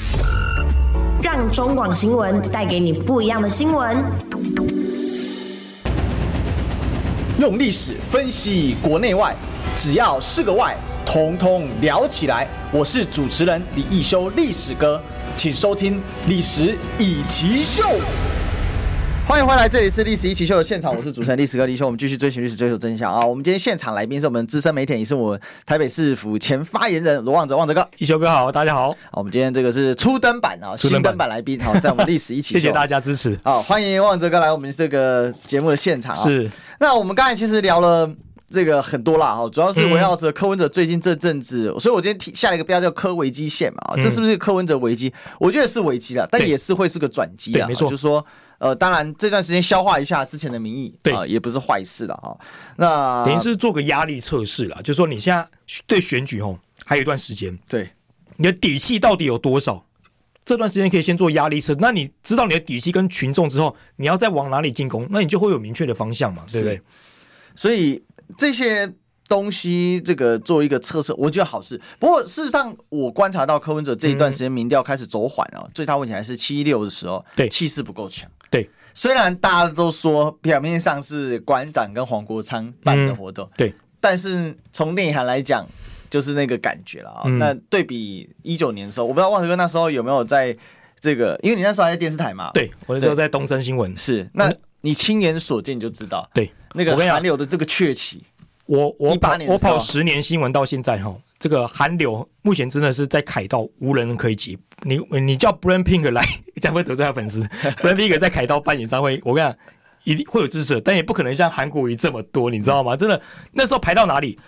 [1.23, 3.97] 让中广新闻带给你不一样的新闻。
[7.39, 9.35] 用历史分析国内外，
[9.75, 12.47] 只要是个“外”，统统聊起来。
[12.71, 14.99] 我是主持人李一修，历史哥，
[15.35, 15.97] 请收听
[16.27, 17.83] 《历史易起秀》。
[19.27, 21.85] 欢迎回来，这里是《历史一奇秀》的现场，我是主持人历史哥李易修。
[21.85, 23.23] 我们继续追寻历史，追求真相啊！
[23.23, 28.95] 我们今天现场来宾是我们资深媒体，也是我们台北市府前发言人罗旺哲，旺哲哥，一修哥好，大家好。
[29.11, 33.37] 我们今天这个是初登版啊， 新登版来宾，好，在我们《历史一起秀》，谢谢大家支持。
[33.43, 36.23] 好，欢迎旺哲哥来我们这个节目的现场啊。
[36.23, 36.49] 是。
[36.79, 38.09] 那我们刚才其实聊了
[38.49, 45.13] 这个很多啦，哈，主要是围绕着柯文哲最近这阵子，嗯、所以我今天提下了一个标叫“柯危机线”嘛，啊这是不是柯文哲危机？
[45.39, 48.25] 我觉得是危机了，但也是会是个转机啊，没错，就是说，
[48.59, 52.37] 呃，当然这段时间消化一下之前的民意，对啊，也不是坏事的哈。
[52.77, 55.45] 那等于是做个压力测试了，就是说你现在
[55.85, 57.89] 对选举哦还有一段时间，对，
[58.37, 59.83] 你的底气到底有多少？
[60.47, 66.81] 这段时间可以先做压力测，那你知道你的底气跟群众之后，你要再往哪里进攻，那你就会有明确的方向嘛，对不对？
[67.53, 68.01] 所以
[68.37, 68.89] 这些
[69.27, 71.77] 东西，这个做一个测试，我觉得好事。
[71.99, 78.31] 不过事实上，我观察到柯文哲这一段时间民调开始走缓啊，嗯、最大问题还是七一六的时候，对气势不够强。
[78.49, 85.67] 对，虽然大家都说表面上是馆长跟黄国昌办的活动，嗯、对，但是从内涵来讲。
[86.09, 87.37] 就是那个感觉了啊、嗯！
[87.37, 90.55] 那对比一九年的时候，我不知道旺哲哥那时候有没有在
[90.99, 92.49] 这个，因为你那时候还在电视台嘛。
[92.53, 93.95] 对，我那时候在东森新闻。
[93.95, 96.29] 是，那你亲眼所见你就知道。
[96.33, 98.23] 对，那个韩流的这个崛起，
[98.65, 104.57] 我我跑我跑十年新闻到现在哈，这个韩流目前真的是在凯道无人可以及。
[104.83, 106.23] 你你叫 BLACKPINK 来，
[106.61, 107.41] 将会得罪他粉丝。
[107.81, 109.57] BLACKPINK 在凯道办演唱会，我跟你讲，
[110.03, 112.95] 一定会有支持，但也不可能像韩国瑜这么多，你知道吗？
[112.95, 113.19] 真的，
[113.53, 114.39] 那时候排到哪里？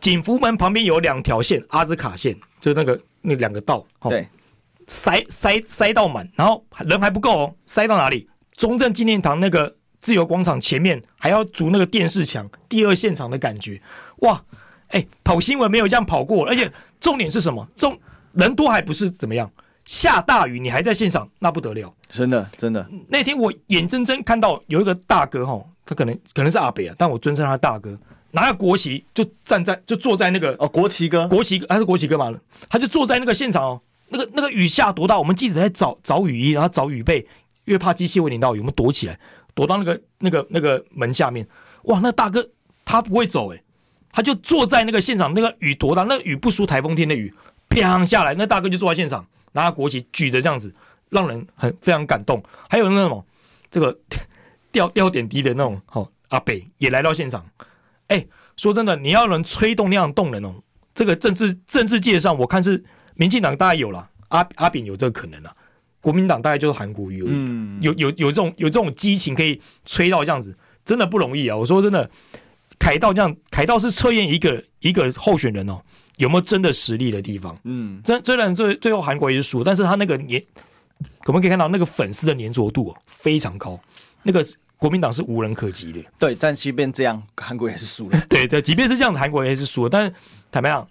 [0.00, 4.28] 景福门旁边有两条线，阿兹卡线，就是那个那两个道，对，
[4.86, 8.28] 塞塞塞到满，然后人还不够哦，塞到哪里？
[8.56, 13.80] 中正纪念堂那个自由广场前面还要筑那个电视墙，第二现场的感觉，
[14.18, 14.42] 哇，
[14.88, 17.66] 哎，跑新闻没有这样跑过，而且重点是什么？
[17.76, 17.98] 重
[18.32, 19.50] 人多还不是怎么样？
[19.84, 22.86] 下大雨你还在现场，那不得了，真的真的。
[23.08, 27.98] 那天我眼睁睁看到有一个大哥哈，他可能可能是阿北啊，但我尊称他大哥。
[28.38, 32.32] 拿下国旗就站在就坐在那个哦，国旗哥，国旗还是国旗哥嘛？
[32.68, 35.18] 他就坐在那个现场哦，那个那个雨下多大？
[35.18, 37.18] 我们记者在找找雨衣，然后找雨被，
[37.64, 39.18] 因为怕机器会淋到雨，我们躲起来，
[39.54, 41.44] 躲到那个那个那个门下面。
[41.84, 42.48] 哇，那大哥
[42.84, 43.60] 他不会走诶，
[44.12, 46.04] 他就坐在那个现场，那个雨多大？
[46.04, 47.34] 那个雨不输台风天的雨，
[47.68, 50.72] 啪下来，那大哥就坐在现场，拿下国旗举着这样子，
[51.08, 52.40] 让人很非常感动。
[52.70, 53.24] 还有那种
[53.68, 53.98] 这个
[54.70, 57.44] 掉掉点滴的那种，好阿北也来到现场。
[58.08, 60.54] 哎、欸，说真的，你要能吹动那样动人哦，
[60.94, 65.56] 这个政治政治界上，我看是民进党大概有了，阿阿扁有这个可能了，
[66.00, 71.56] 国民党大概就是韩国瑜，嗯，有有有这种有这种激情可以吹到这样子，真的不容易啊！
[71.56, 72.10] 我说真的，
[72.78, 75.80] 凯道这样，凯道是测验一个一个候选人哦，
[76.16, 80.42] 有没有真的实力的地方，嗯，虽虽然最最后韩国瑜是输，但是他那个粘
[81.26, 83.78] 我们可以看到那个粉丝的粘着度非常高，
[84.22, 84.44] 那个
[84.78, 86.02] 国民党是无人可及的。
[86.18, 88.20] 对，但即便这样，韩国也是输了。
[88.28, 89.90] 对 对，即便是这样，韩国也是输了。
[89.90, 90.12] 但是
[90.50, 90.88] 坦白讲，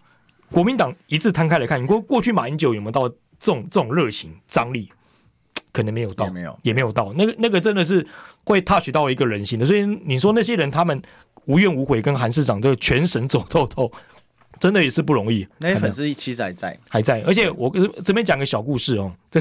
[0.51, 4.91] 国民党一字摊开来看，你过过去马英九有没有到这种这种热情张力？
[5.71, 7.13] 可能没有到，也没有，也没有到。
[7.13, 8.05] 那个那个真的是
[8.43, 9.65] 会 touch 到一个人心的。
[9.65, 10.99] 所以你说那些人他们
[11.45, 13.91] 无怨无悔，跟韩市长这个全省走透透，
[14.59, 15.47] 真的也是不容易。
[15.59, 17.21] 那些粉丝其实还在，还在。
[17.21, 17.71] 而且我
[18.03, 19.39] 这边讲个小故事哦，这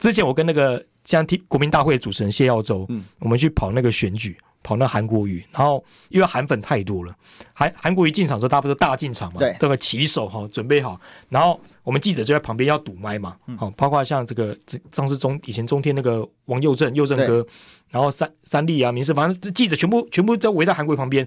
[0.00, 7.14] 之前我跟那个像听国民大会的主持人谢耀洲，嗯，我们去跑那个选举，跑那韩国瑜，然后因为韩粉太多了，
[7.52, 11.60] 韩韩国瑜进场之后，他不是大进场嘛，对，这个旗手哈准备好，然后。
[11.82, 14.56] 我们记者就在旁边要堵麦嘛，好、嗯，包括像这个
[14.92, 17.44] 上次中以前中天那个王佑正佑正哥，
[17.88, 21.26] 然后三三立啊、民视，反正记者全部全部都围在韩国瑜旁边，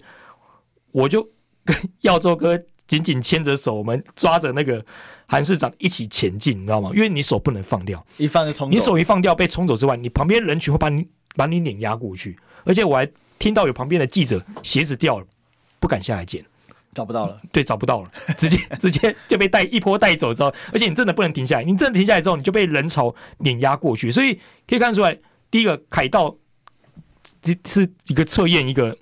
[0.92, 1.28] 我就
[1.66, 2.58] 跟耀州哥
[2.88, 4.86] 紧紧牵着手，我们抓着那个
[5.34, 6.92] 韩市长一起前进，你知道吗？
[6.94, 15.26] 因为你手不能放掉，一放就冲，你手一放掉被冲走之外，你旁边人群会把你把你碾压过去，而且我还听到有旁边的记者鞋子掉了，
[15.80, 16.46] 不敢下来捡。
[16.94, 24.36] 找不到了，对，找不到了，直接 直接就被带一波带走之后，而且你真的不能停下来，你真的停下来之后，你就被人潮碾压过去，所以
[24.68, 25.18] 可以看出来，
[25.50, 26.38] 第一个凯道
[27.42, 28.96] 这是一个测验一个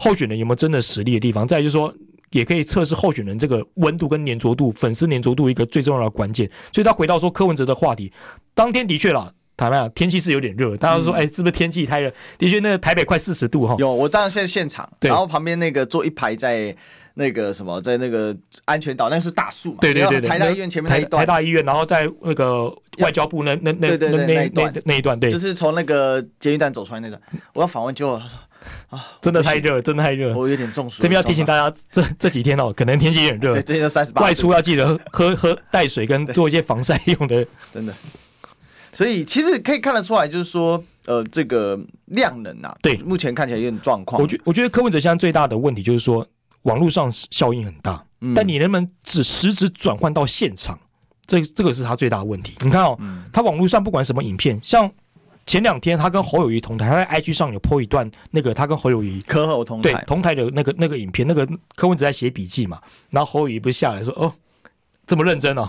[0.00, 1.94] 候选人有没有真的实力的地方，再就是说，
[2.36, 6.50] 也可以测试候选人这个温度跟粘着度、粉丝粘着度一个最重要的关键。
[6.72, 8.12] 所以他回到说柯文哲的话题，
[8.54, 12.12] 当天的确啦，台湾天气是有点热，大家说，哎、是不是天气太热？
[12.38, 13.74] 的确，那个台北快四十度哈。
[13.78, 16.76] 有，我当然现在现场，然后旁边那个坐一排在。
[17.18, 19.78] 那个什么，在那个安全岛，那是大树嘛？
[19.80, 21.22] 对对对，台大医院前面那一段。
[21.22, 27.18] 台大医院，然后在那个外交部那那那那那那一段，那一段对，就是从那个监狱站走出来那段。
[27.54, 28.20] 我要访问，结果
[28.88, 31.02] 啊，真的太热，真的太热，我有点中暑。
[31.02, 37.94] 这边要提醒大家，这这几天哦，可能天气有点热，对，最近三十八，外出要记得喝喝带水，跟做一些防晒用的，真的。
[38.92, 44.20] 所以其实可以看得出来，就是说，呃，这个量能啊，对，目前看起来有点状况。
[44.20, 46.26] 我觉我觉得柯文哲现在最大的问题就是说。
[46.62, 50.76] 网络上效应很大，但你能不能只实质转换到现场？
[51.24, 52.56] 这这个是他最大的问题。
[52.62, 52.98] 你看哦，
[53.32, 54.90] 他网络上不管什么影片，像
[55.46, 62.80] 前两天他跟侯友谊同台，他在 IG 上有 po 一段那个他跟侯友谊柯侯同台对同台的那个那个影片，那个柯文哲在写笔记嘛，
[63.10, 64.32] 然后侯友谊不是下来说哦
[65.06, 65.68] 这么认真哦，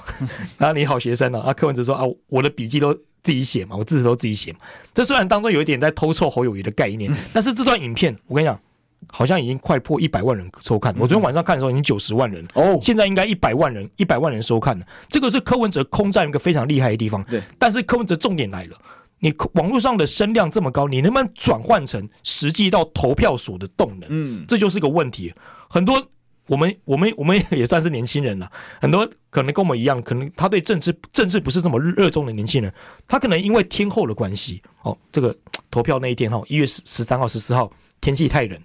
[0.58, 4.60] 然 后你好学生哦，啊柯文哲说啊我的笔记都自己写嘛，我字都自己写嘛。
[4.94, 8.60] 这虽然当中有一点在偷臭侯友谊的概念，但是这段影片我跟你讲。
[9.10, 10.92] 好像已经快破一百万人收看。
[10.98, 14.86] 我昨天晚上看的时候已经九十万人哦，现在应该一百万人，一百万人收看了。
[15.08, 17.24] 这个是柯文哲空战一个非常厉害的地方。
[17.26, 18.78] 对，但是柯文哲重点来了，
[19.20, 24.08] 你网络上的声量这么高，你能不能转换成实际到投票所的动能？
[24.10, 25.34] 嗯，这就是个问题。
[25.70, 26.06] 很多
[26.48, 32.74] 我们我们我们也算是年轻人了，很多可能跟我们一样，可能他对政治政治不是这么热衷的年轻人，
[33.08, 35.36] 他可能因为天候的关系，哦，这个
[35.72, 38.60] 投票那一天哈，一月十十三号、十四号天气太冷。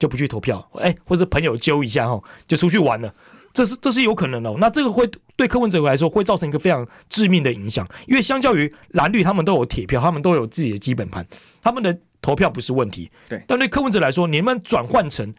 [0.00, 3.14] 就不去投票，哎、欸，或者朋友揪一下哈，就出去玩了，
[3.56, 4.54] 这是这是有可能的。
[4.58, 11.26] 那这个会对柯文哲来说会造成一个非常致命的影响，因为相较于蓝绿，他们都有铁票，他们都有自己的基本盘，
[11.62, 13.10] 他们的投票不是问题。
[13.30, 15.34] 对，但对柯文哲来说，你能不能转换成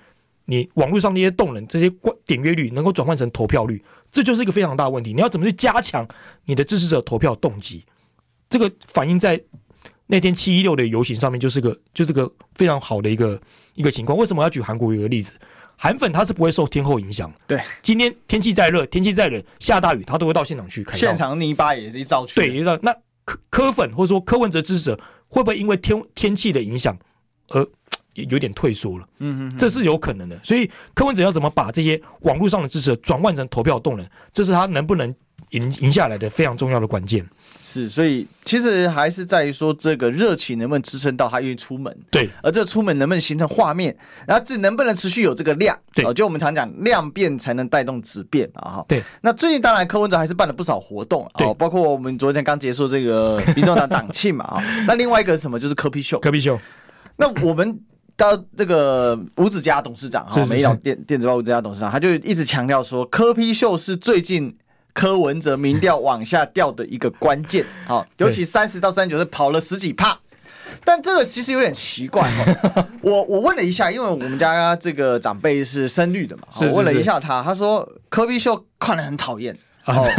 [0.46, 1.90] 你网络上那些动能，这些
[2.26, 5.14] 点阅率能够转换成投票率，这就是一个非常大的问题。
[5.14, 6.08] 你要怎么去加强
[6.46, 7.86] 你的支持者投票动机？
[8.50, 9.40] 这个反映在
[10.08, 13.40] 那天七一六的游行上面，就是个就是个非常好的一个。
[13.78, 15.34] 一个情况，为什么要举韩国瑜的例子？
[15.78, 17.32] 韩粉他是不会受天候影响。
[17.48, 20.98] 对，今天天气再热，天气再冷，下大雨，他都会到现场去看。
[20.98, 22.36] 现场泥巴也是一照去。
[22.36, 26.98] 对，那柯柯粉或者说柯文哲支持者会不会因为天天气的影响
[27.50, 27.66] 而
[28.14, 29.08] 有点退缩了？
[29.20, 30.40] 嗯嗯，这是有可能的。
[30.44, 35.14] 所以柯文哲要怎么把这些网络上的支持转换成投票动能，这是他能不能
[35.52, 37.24] 赢赢下来的非常重要的关键。
[37.62, 41.96] 是，所以其实还是在于说，这个热情能不能支撑到他愿意出门？
[42.10, 45.78] 对，而这个出门能不能形成画面，然后这能不能持续有这个量？
[45.94, 48.78] 对，就我们常讲，量变才能带动质变啊！
[48.78, 49.04] 哈，对。
[49.22, 54.64] 那最近当然柯文哲还是办了不少活动啊，包括我们昨天刚结束这个 民众党党庆嘛啊。
[54.88, 55.60] 那另外一个是什么？
[55.60, 56.20] 就是柯 P 秀。
[56.20, 56.58] 柯 P 秀。
[57.18, 57.80] 那我们
[58.16, 64.56] 到这个吴子嘉董事长哈，美丽岛电电子报吴子嘉董事长，他就一直强调说，柯 P 秀是最近。
[64.98, 70.18] 柯文哲民调往下掉的一个关键， 好，尤其三十到三十九是跑了十几趴，
[70.84, 72.24] 但这个其实有点奇怪
[72.74, 72.88] 哈。
[73.04, 80.10] 我我问了一下，因为我们家这个长辈是深绿的嘛，我问了一下他，他说柯比秀看得很讨厌， 哦，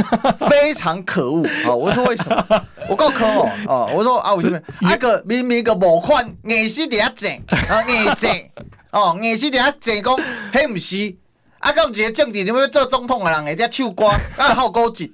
[0.49, 1.74] 非常可恶啊。
[1.74, 2.64] 我说为什么？
[2.89, 4.61] 我告柯哦，哦，我说啊，为什么？
[4.89, 7.29] 啊个明明个某款硬是底下整
[7.68, 8.31] 啊硬整
[8.93, 10.16] 哦硬是底下整讲，
[10.53, 11.16] 嘿不是。
[11.59, 14.06] 啊，到一个政治，你要做总统的人，会在唱歌，
[14.36, 15.12] 啊，好高级。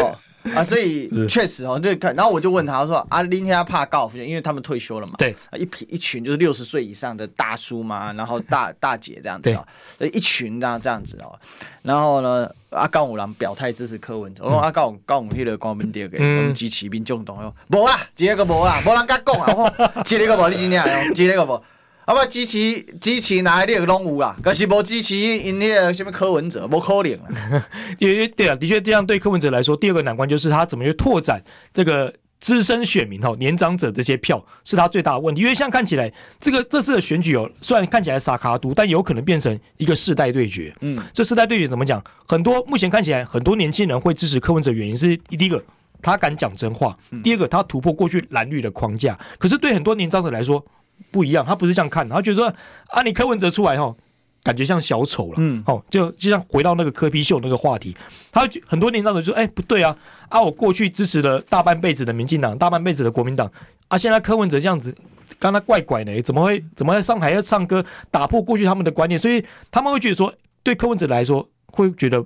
[0.00, 0.16] 哦，
[0.54, 9.66] 啊，所以确实哦，这看，然后我就问他说：“啊，林天怕高尔夫，因为他们退休了嘛。”对，一批一群就是六十岁以上的大叔嘛，然后大大姐这样子哦，
[10.12, 11.38] 一群这样这样子哦。
[11.82, 14.42] 然后呢，阿高五郎表态支持柯文哲。
[14.44, 21.62] 我说阿高高五那个光明第二个，我们机器兵中动哟，无啦，一个无啦，无人敢讲啊，我一个无，你真正哟，一个无。
[22.04, 27.66] 啊不，支持支持哪一列拢有啦，可是无支持因那个什么柯文哲，无可能啦。
[27.98, 31.42] 因为对啊，的确这样对柯文哲来说，第二个难关就是他怎么去拓展
[31.72, 35.40] 这个资深选民哈，年长者这些票是他最大的问题。
[35.40, 40.74] 因为像看起来这个这次的选举哦，虽然看起来撒卡都，但有可能变成一个世代对决。
[40.80, 42.02] 嗯，这世代对决怎么讲？
[42.28, 45.64] 很多目前看起来很多年轻人会支持柯文哲，原因是第一个
[46.02, 49.18] 他敢讲真话，第二个他突破过去蓝绿的框架。
[49.38, 50.62] 可是对很多年长者来说，
[51.10, 52.52] 不一样，他不是这样看，他觉得说
[52.88, 53.96] 啊，你柯文哲出来吼，
[54.42, 57.96] 感觉像小丑了，嗯，哦，就就像回到那个柯皮秀那个话题，
[58.32, 59.96] 他很多年长者就说，哎，不对啊，
[60.28, 63.50] 啊，我过去支持了大半辈子的民进党，大半辈子的国民党，
[63.88, 64.94] 啊，现在柯文哲这样子，
[65.38, 72.24] 刚才怪怪的，怎么会怎么在上海要唱歌，打破过去他们的观念，所以他们会觉得说，对柯文哲来说，会觉得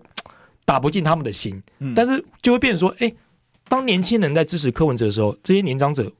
[0.64, 1.62] 打不进他们的心，
[1.94, 3.12] 但是就会变成说，哎，
[3.68, 6.10] 当年轻人在支持柯文哲的时候，这些年长者。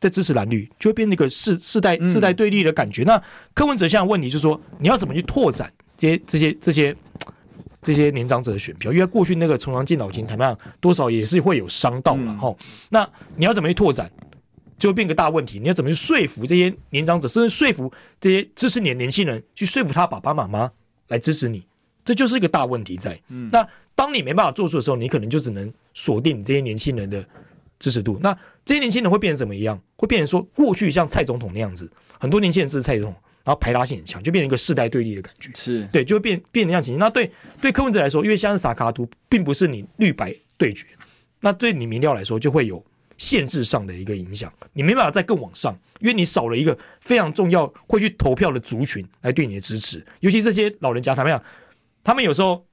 [0.00, 3.02] 在支持蓝绿，就会变成一个世世代世代对立的感觉。
[3.02, 3.22] 嗯、那
[3.54, 6.96] 柯文哲现在问题就是说，你要怎么去拓展这些这些这些
[7.82, 8.92] 这些年长者的选票？
[8.92, 12.54] 因为过去那个重阳敬老金台上多少也是会有伤到嘛哈。
[12.90, 14.10] 那你要怎么去拓展，
[14.78, 15.58] 就会变个大问题。
[15.58, 20.70] 你要怎么去说服这些年长者，甚至说服这些支持你的年轻人，去说服他爸爸妈妈
[21.08, 21.64] 来支持你？
[22.04, 23.20] 这就是一个大问题在。
[23.28, 27.22] 嗯、那当你没办法做出的时候，你可能就只能锁定你这些年轻人的
[27.78, 28.18] 支持度。
[28.22, 29.80] 那这些年轻人会变成怎么样？
[29.96, 35.50] 会变成说，过去像蔡总统那样子，很多年轻人支持蔡总统，然后排他性很强，就变成一个世代对立的感觉。
[35.54, 36.98] 是对，就会变变成这样情形。
[36.98, 40.86] 那对对柯文哲来说，因为现在是萨卡图，并不是你绿白对决，
[41.40, 42.84] 那对你民调来说就会有
[43.16, 51.42] 限制上的一个影响，你没办法再更往上，因为你少了一个非常重要会去投票的族群来对你的支持，尤其这些老人家，他们讲，
[52.04, 52.66] 他们有时候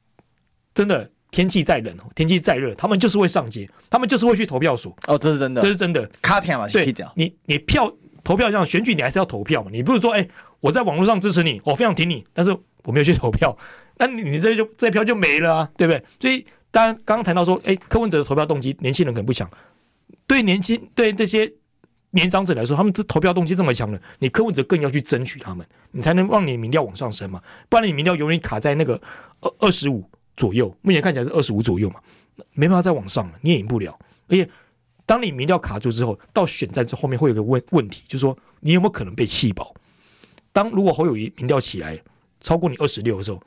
[0.73, 1.11] 真的。
[1.35, 4.95] 天气再冷，天气再热，他们就是会上街，他们就是会去投票所。
[5.05, 6.09] 哦，这是真的，这是真的。
[6.21, 9.69] 卡天嘛，对，你你票投票这样选举，你还是要投票嘛。
[9.69, 10.29] 你不是说，哎、欸，
[10.61, 12.55] 我在网络上支持你，我非常挺你，但是
[12.85, 13.53] 我没有去投票，
[13.99, 16.01] 那你你这就这票就没了啊，对不对？
[16.21, 19.49] 所以当然刚刚谈到说，哎、欸，柯文哲的投票动机，年轻人可能不强。
[20.25, 21.51] 对年轻对这些
[22.11, 27.41] 年长者来说，他们这投票动机这么强的，你柯文哲更要去争取他们，你才能让你民调往上升嘛。
[27.67, 29.01] 不然你民调永远卡在那个
[29.41, 30.09] 二二十五。
[30.37, 31.99] 左右，目前看起来是二十五左右嘛，
[32.53, 33.97] 没办法再往上了，你也赢不了。
[34.27, 34.49] 而且，
[35.05, 39.73] 当你民调卡住之后，到选战之后面会有个问问题，就是说你有没有可能被弃保？
[40.51, 41.99] 当如果侯友谊民调起来
[42.41, 43.41] 超过你二十六的时候，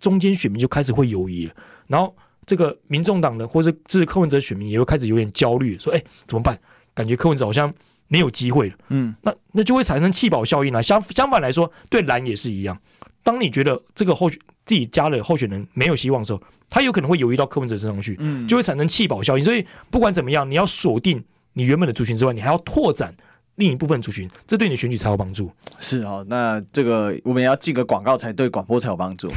[0.00, 1.54] 中间选民就开始会犹豫了。
[1.88, 2.14] 然后，
[2.46, 6.58] 这个民众党的或者支持柯文哲选民也会开始有点焦虑，说：“哎，怎么办？
[6.94, 7.72] 感觉柯文哲好像
[8.06, 10.80] 没有机会了。”嗯，那那就会产生弃保效应啊。
[10.80, 12.80] 相相反来说，对蓝也是一样。
[13.22, 14.38] 当你觉得这个候选
[14.68, 19.42] 自己家的候选人没有希望的时候，他有可能会犹豫到柯文哲身上去，嗯，就会产生弃保效应。
[19.42, 23.14] 所以不管怎么样，你要锁定你原本的族群之外，你还要拓展
[23.54, 25.50] 另一部分族群，这对你的选举才有帮助。
[25.80, 29.28] 是哦，那这个我们也要进个广告才对广播才有帮助。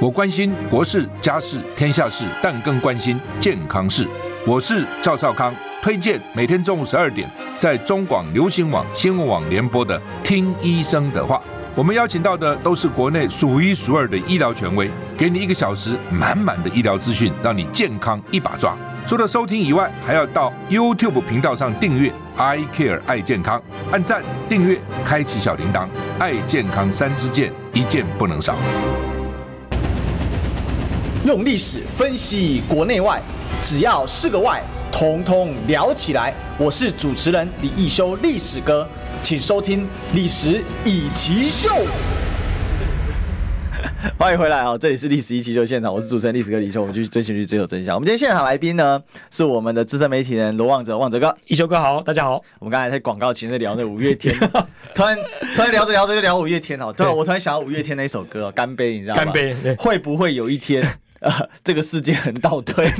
[0.00, 4.06] 我关心国事、家事、天下事，但更关心健康事。
[4.46, 11.42] 我是赵少康，推荐每天中午十二点在中广流行网新闻网联播的《听医生的话》。
[11.74, 18.76] 我们邀请到的都是国内数一数二的医疗权威，给你一个小时满满的医疗资讯，让你健康一把抓。
[19.06, 28.54] 除了收听以外，还要到 YouTube 频道上订阅 “I Care 爱健康”，按赞、订阅、开启小铃铛，爱健康三支箭，一件不能少。
[31.24, 33.18] 用历史分析国内外，
[33.62, 34.62] 只要是个“外”，
[34.92, 36.34] 统统聊起来。
[36.58, 38.86] 我是主持人李易修，历史哥。
[39.22, 41.68] 请收听《历史易起 SHOW》，
[44.18, 44.76] 欢迎回来啊！
[44.76, 47.94] 这里是《历史易起 SHOW》现场，我是主持人历史哥李易修，我们继续追寻去追求真相。
[47.94, 49.00] 我们今天现场来宾呢，
[49.30, 52.42] 是我们的资深媒体人罗望哲，望哲哥，一修哥好，大家好。
[52.58, 54.36] 我们刚才在广告前在聊那五月天，
[54.92, 55.16] 突然
[55.54, 59.24] 突然聊着聊着就聊五月天哦，对，我突然想到五月天那首歌《干杯》，你知道吗？
[59.24, 60.82] 干杯，会不会有一天，
[61.20, 62.90] 呃，这个世界很倒退？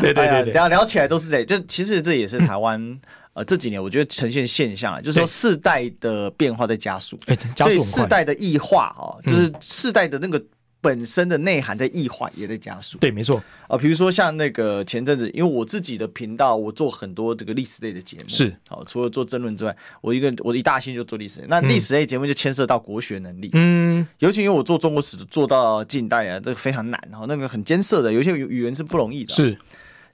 [0.00, 2.98] 对对对对，等下聊起来都是累，就其实这也是台湾。
[3.34, 7.18] 呃，这几年我觉得呈现现象啊，就是说世代的变化在加速，
[7.56, 10.42] 所以世代的异化哦，就是世代的那个
[10.82, 12.98] 本身的内涵在异化，也在加速。
[12.98, 13.42] 对，没错。
[13.68, 18.54] 啊，比如说像那个前阵子，因为我自己的频道，我做很多这个历史类的节目，是。
[18.68, 21.46] 好，除了做争论之外，我一个我一大心就做历史类。
[21.48, 29.32] 那历史类节目就牵涉到国学能力，嗯，尤其因为我做中国史做到近代啊，这个非常难，然后那个很艰涩的，有些语言是不容易的。
[29.32, 29.56] 是。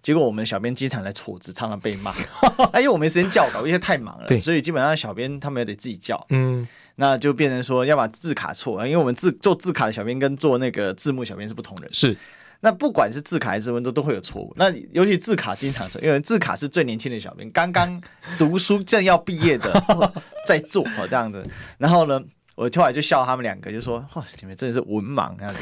[0.03, 2.13] 结果我们小编经常来错字，常常被骂。
[2.73, 6.25] 哎，因为我没时间校稿，因为太忙了，所以基本上小编他们也得自己校。
[6.31, 11.91] 嗯，那就变成说要把字卡错，因为我们字做字卡的小编跟做那个字幕小编是不同人。
[11.93, 12.17] 是，
[12.61, 14.55] 那不管是字卡还是字幕都都会有错误。
[14.57, 18.01] 那尤其字卡经常错，因为字卡是最年轻的小编，刚刚
[18.39, 19.83] 读书正要毕业的
[20.47, 21.45] 在做哦这样子。
[21.77, 22.21] 然后呢，
[22.55, 25.61] 我后来就笑他们两个，就说：“哇，你们真的是文盲这样子。”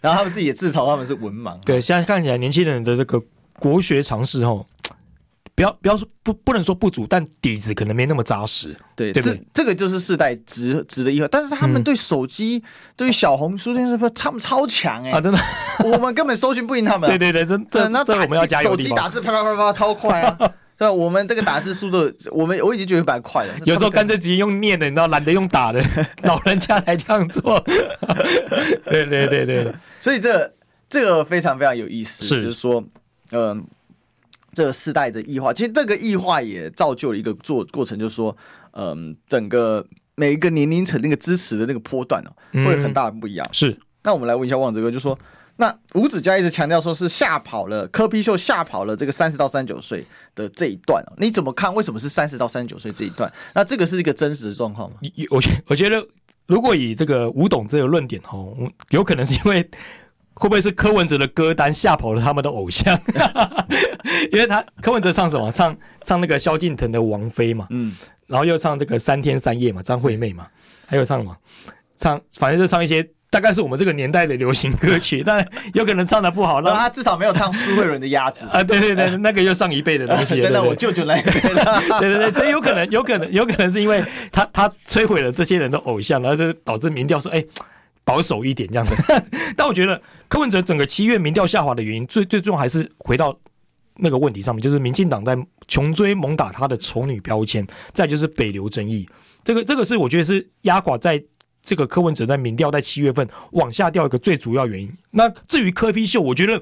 [0.00, 1.58] 然后他们自己也自嘲他们是文盲。
[1.64, 3.22] 对，现在看起来年轻人的这个。
[3.62, 4.66] 国学常识哦，
[5.54, 8.76] 不要不要说不不能说不足，但底子可能没那么扎实。
[8.96, 11.28] 对，对对这这个就是世代值值的异化。
[11.30, 15.20] 但是他们对手机、嗯、对小红书这些什么超超强哎、欸、啊！
[15.20, 15.38] 真的，
[15.84, 17.06] 我们根本搜寻不赢他们。
[17.10, 17.88] 对对对，真的。
[17.90, 18.70] 那我们要加油。
[18.70, 20.36] 手机打字啪啪啪啪超快啊！
[20.76, 23.54] 对，我们这个打字速度，我们我已经觉得蛮快了。
[23.64, 25.80] 有时候干脆直接用念的，你知道，懒得用打的，
[26.24, 27.60] 老人家来这样做。
[28.86, 30.52] 对对对对，所以这
[30.88, 32.82] 这个非常非常有意思，是就是说。
[33.32, 33.62] 嗯、呃，
[34.54, 38.36] 这个世代的异化，其实这个异化也造就了一个做过程，就是说，
[38.72, 43.48] 嗯、呃，整个每一个年龄层那个支持的那个波段哦，会有很大的不一样。
[43.50, 45.18] 是，那我们来问一下旺子哥，就是说，
[45.56, 51.74] 那吴子嘉一直强调说是吓跑了柯比秀，吓跑了这个三十到三十九岁的这一段哦，你怎么看？
[51.74, 53.32] 为什么是三十到三十九岁这一段？
[53.54, 54.96] 那这个是一个真实的状况吗？
[55.30, 56.06] 我觉我觉得，
[56.46, 58.54] 如果以这个吴董这个论点哦，
[58.90, 59.68] 有可能是因为。
[60.42, 62.98] 会不会是柯文哲的歌单吓跑了他们的偶像？
[64.32, 65.52] 因为他柯文哲唱什么？
[65.52, 67.94] 唱唱那个萧敬腾的《王妃》嘛，嗯，
[68.26, 70.48] 然后又唱这个三天三夜嘛，张惠妹嘛，
[70.84, 71.36] 还有唱什么？
[71.96, 76.60] 唱反正就唱一些大概是我们这个年代的流行歌曲， 但有可能唱的不好。
[76.60, 80.40] 那他至少没有唱苏慧伦的鸭子 啊，对对对，那个又上一辈的东西。
[80.40, 81.22] 对，那我舅舅来。
[81.22, 81.30] 对
[82.00, 87.44] 对对，这有可能，有可能，有可能是因为他他摧毁了这些人的偶像，然后就导致民调说，哎。
[88.04, 88.94] 保守一点这样子，
[89.56, 93.38] 但我觉得柯文哲整个七月民调下滑的原因，最最重要还是回到
[93.96, 95.36] 那个问题上面，就是民进党在
[95.68, 99.08] 穷追猛打他的丑女标签，再就是北流争议，
[99.44, 101.22] 这个这个是我觉得是压垮在
[101.64, 104.92] 这个柯文哲在民调在七月份往下掉一个最主要原因。
[105.12, 106.60] 那至于柯 P 秀，我觉得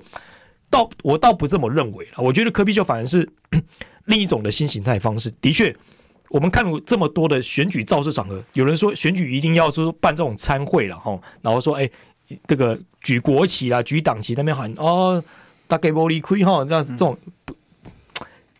[0.68, 3.26] 倒我倒不这么认为了，我觉得柯 P 秀反而是
[4.04, 5.74] 另一种的新形态方式，的确。
[6.30, 11.90] 我们看过这么多的选举造势场合，有人说选举一定要说办这种参会了哈，然后说哎，
[12.46, 15.22] 这个举国旗啦、举党旗那边喊哦，
[15.66, 17.18] 大概玻璃亏哈，这样子这种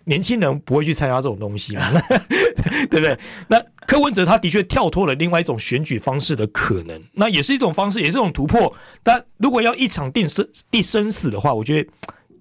[0.05, 1.93] 年轻人不会去参加这种东西嘛，
[2.91, 3.16] 对不对？
[3.47, 8.75] 那柯文哲他的确跳脱了另外一种选举方式的可能，那也是一种方式，也是一种突破。
[9.05, 11.89] 但如果要一场定生定生死的话，我觉得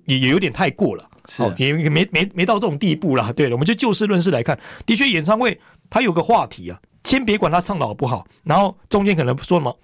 [0.06, 1.08] 也也有点太过了。
[1.28, 3.32] 是、哦，也没没没到这种地步啦。
[3.34, 5.60] 对，我们就就事论事来看，的确演唱会
[5.90, 9.78] 它有个话题啊，先别管他唱的好不好，然后中间可能说什么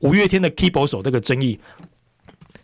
[0.00, 1.58] 五月天的 keyboard 手这个争议，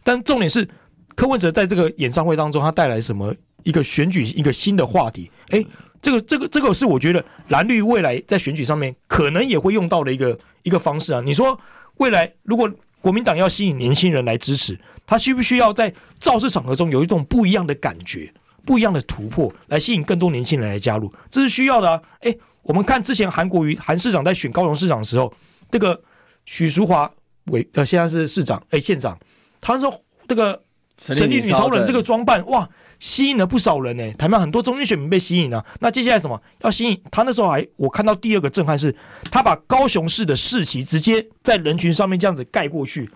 [0.04, 0.68] 但重点是
[1.14, 5.30] 柯文哲在这个演唱会当中，他带来什么一个选举一个新的话题？
[5.50, 5.64] 哎，
[6.00, 11.20] 这个这个这个是我觉得蓝绿未来在选举上面可能也会用到的一个一个方式啊。
[11.24, 11.58] 你说
[11.98, 12.70] 未来如果
[13.00, 14.78] 国民党要吸引年轻人来支持？
[15.06, 18.32] 他需不需要在造势场合中有一种不一样的感觉、
[18.64, 21.12] 不一样的突破，来吸引更多年轻人来加入？
[21.30, 22.00] 这是需要的啊！
[22.20, 25.32] 哎，我们看之前韩国瑜韩市长在选高雄市长的时候，
[25.70, 26.00] 这个
[26.46, 27.10] 许淑华
[27.46, 29.18] 委呃现在是市长哎县长，
[29.60, 30.62] 他说这个
[30.98, 32.68] 神力女超人这个装扮哇，
[33.00, 34.12] 吸引了不少人呢。
[34.12, 35.64] 台湾很多中间选民被吸引了。
[35.80, 37.24] 那接下来什么要吸引他？
[37.24, 38.94] 那时候还我看到第二个震撼是，
[39.30, 43.10] 他把高雄市的市旗直接在人群上面这样子盖过去。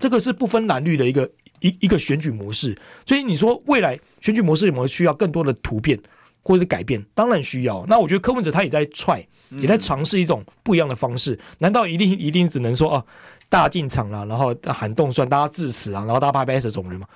[0.00, 1.30] 这个是不分蓝绿的一个
[1.60, 6.00] 一一个选举模式，所以你说未来选举模式有没有需要更多的突变
[6.42, 7.04] 或者是改变？
[7.14, 7.84] 当然需要。
[7.86, 11.38] 那我觉得柯文哲他也在 try，也在尝试一种不一样的方式。
[11.58, 13.04] 难道一定一定只能说啊
[13.50, 17.06] 大进场了，然后喊动算，大家致辞啊，然后大家拍拍手这种人吗？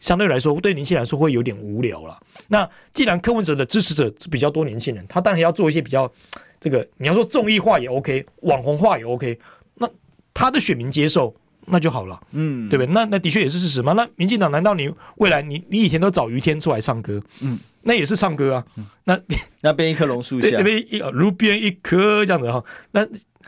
[0.00, 2.20] 相对来说，对年轻人来说会有点无聊了。
[2.48, 6.12] 那既然柯文哲的支持者比较多年轻人，他当然要做一些比较
[6.60, 9.38] 这个你要说综艺化也 OK，网红化也 OK，
[9.76, 9.88] 那
[10.34, 11.32] 他的选民接受。
[11.72, 12.92] 那就好了，嗯，对不对？
[12.92, 13.94] 那那的确也是事实嘛。
[13.94, 18.64] 那民进党难道你未来你你以前都找于天出来唱歌，嗯，那也是唱歌啊。
[18.76, 19.18] 嗯、那
[19.62, 22.62] 那边一棵榕树下，那边一路边一棵这样子哈。
[22.92, 23.04] 那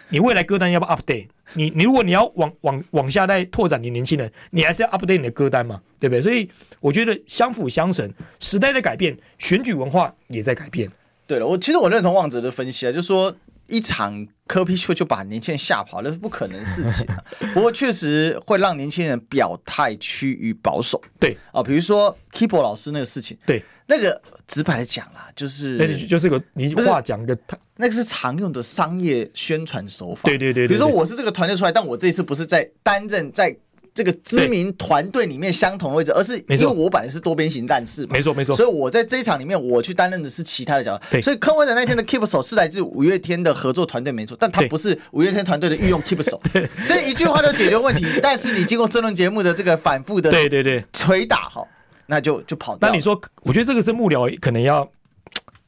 [0.08, 1.28] 你未来歌单要不要 update？
[1.52, 6.22] 你你如果你要往往往下再拓展你年轻人，你还是要 update 你的歌单嘛，对不对？
[6.22, 6.48] 所以
[6.80, 8.10] 我觉得相辅相成，
[8.40, 10.90] 时代的改变，选举文化也在改变。
[11.26, 13.36] 对了，我其实我认同旺泽的分析啊，就是说。
[13.66, 17.22] 一场柯 P 秀就把年轻人吓跑，那是不可能的事情啊。
[17.54, 21.00] 不过确实会让年轻人表态趋于保守。
[21.18, 27.36] 对啊，比如说 Kipo 老师那个事情，对那个直白的讲啦，就是那就是个你话讲的，
[27.76, 30.22] 那个是常用的商业宣传手法。
[30.24, 33.56] 对对对，对，对，对，比如说我是这个团队出来，但我这一次不是在担任在。
[33.94, 41.20] 这个知名团队里面相同的位置，而是因为我本来是多边形战士嘛，没错没错，所以我在这一场里面我去担任的是其他的角色。
[41.22, 46.40] 所以柯文哲那天的 Keep 手是来自五月天的合作团队，没错，但他不是五月天团队的御用 Keep 手。
[46.88, 50.84] 这一句话就解决问题， 但是你经过这轮节目的这个反复的对对对。
[50.92, 51.64] 捶打哈，
[52.06, 52.88] 那就就跑掉。
[52.88, 54.90] 那你说，我觉得这个是幕僚可能要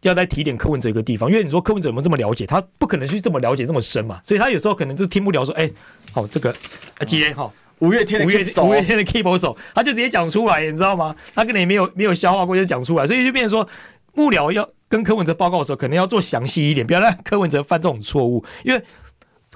[0.02, 5.70] 要再提点柯文哲一个地方，因为你说柯文哲有没有这么了解，他不可能去这么了解这么深嘛，所以他有时候可能就听不了说，哎，
[6.10, 7.54] 好这个啊，今天好。
[7.80, 11.14] 五月天的五月五月天的 keyboard 手，他就直接讲出来，你知道吗？
[11.34, 13.68] 他可能也没有没有消化过就讲出来，所以就变成说
[14.14, 18.82] 幕僚要跟柯文哲报告的时候，可能要做详细一点，不要让柯文哲犯这种错误，因为。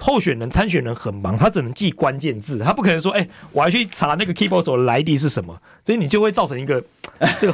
[0.03, 5.55] 候选人、参选人很忙，他只能记关键字，他不可能说：“哎、欸，我还去查那个 keyboard 手的来历是什么。”
[5.85, 6.83] 所以你就会造成一个
[7.39, 7.53] 这个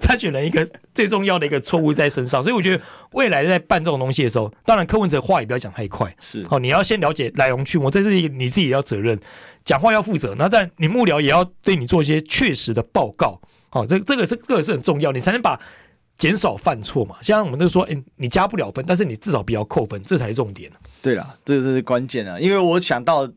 [0.00, 2.42] 参选人一个最重要的一个错误在身上。
[2.42, 9.20] 所以我觉得未来在办这种东西的时候，当然柯文哲话也不要讲太快，是哦，你要先了解来龙去脉，这是你自己要责任，
[9.64, 10.34] 讲话要负责。
[10.36, 13.40] 那但你幕僚也要对你做一些确实的报告，
[13.70, 15.58] 好，这这个是这个是很重要，你才能把
[16.16, 17.16] 减少犯错嘛。
[17.20, 20.70] 像我们都说，哎、欸，你加不了分，但是你至少不要扣分，这才是重点。
[21.02, 22.38] 对了，这是关键啊！
[22.38, 23.28] 因为我想到，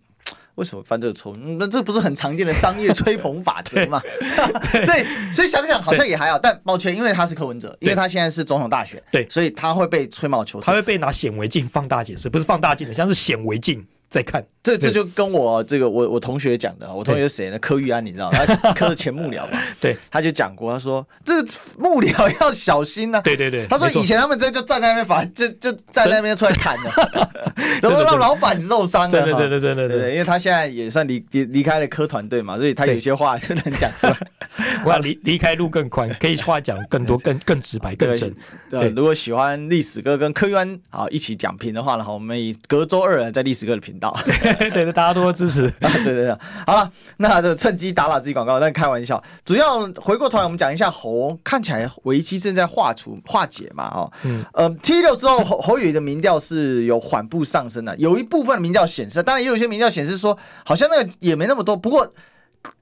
[0.56, 1.36] 为什么犯这个错误？
[1.60, 4.02] 那这不是很常见的商业吹捧法则嘛？
[4.86, 6.40] 所以所以想想好像也还好。
[6.40, 13.86] 但抱歉，因为他是柯文哲，因为他现在是总统大选，对，所以他会被吹毛求疵，他会被拿显微镜放大解释，不是放大镜的，像是显微镜。
[14.10, 17.60] 再看，这这就跟我这个我我同学讲的，我同学是谁呢？
[17.60, 18.32] 柯玉安，你知道？
[18.32, 19.60] 他柯的前幕僚嘛？
[19.82, 23.22] 对，他就讲过，他说这个幕僚要小心呐、啊。
[23.22, 27.30] 对对对，他说以前他们这就站在那边反，就就站在那边出来砍的，
[27.82, 29.22] 怎么让老板受伤呢？
[29.22, 34.18] 对对对对对对对，因为他现在也算离离离开了柯团队嘛，所以他有些话就能讲出来。
[34.86, 38.34] 我要离离开路更宽，可以话讲更多、更更直白、更真。
[38.70, 43.97] 对，如果喜欢历史哥跟柯玉安好一起讲评的话然后，我们以隔周二在历史哥的频道。
[44.60, 45.70] 对对，大家多多支持。
[45.80, 49.22] 对对对，好了，那就趁机打打自己广告，但开玩笑。
[49.46, 62.14] 主要回过头来，我们讲一下侯，看起来危机正在化除化解嘛，哦，嗯，呃，七六之后，侯侯宇的民调是有缓步上升的，有一部分民调显示，当然也有一些民调显示说，好像那个也没那么多，不过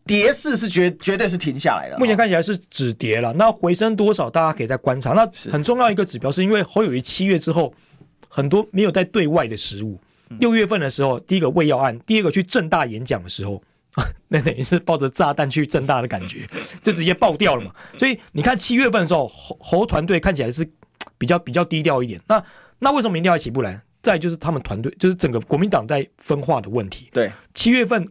[0.05, 1.97] 跌势是绝绝对是停下来了。
[1.99, 5.11] 目前看起来是止跌了，那回升多少，大家可以再观察。
[5.11, 7.73] 那很重要一个指标，是因为侯友宜七月之后，
[8.27, 9.99] 很多没有在对外的实务。
[10.39, 13.61] 六月份的时候，第一个喂药案，第二个去正大演讲的时候，
[14.29, 16.47] 那等于是抱着炸弹去正大的感觉，
[16.83, 17.71] 就直接爆掉了嘛。
[17.97, 20.67] 所以你看七月份的时候，侯侯团队看起来是
[21.17, 22.19] 比较比较低调一点。
[22.27, 22.43] 那
[22.79, 23.81] 那为什么民调还起不来？
[24.01, 27.09] 再就是他们团队，就是整个国民党在分化的问题。
[27.11, 28.03] 对，七月份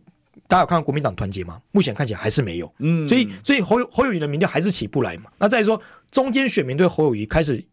[0.48, 1.60] 大家有看到国民党团结吗？
[1.70, 2.72] 目前看起来还是没有。
[2.78, 5.30] 嗯，所以所以侯侯友谊的民调还是起不来嘛。
[5.38, 7.64] 那再说中间选民对侯友谊开始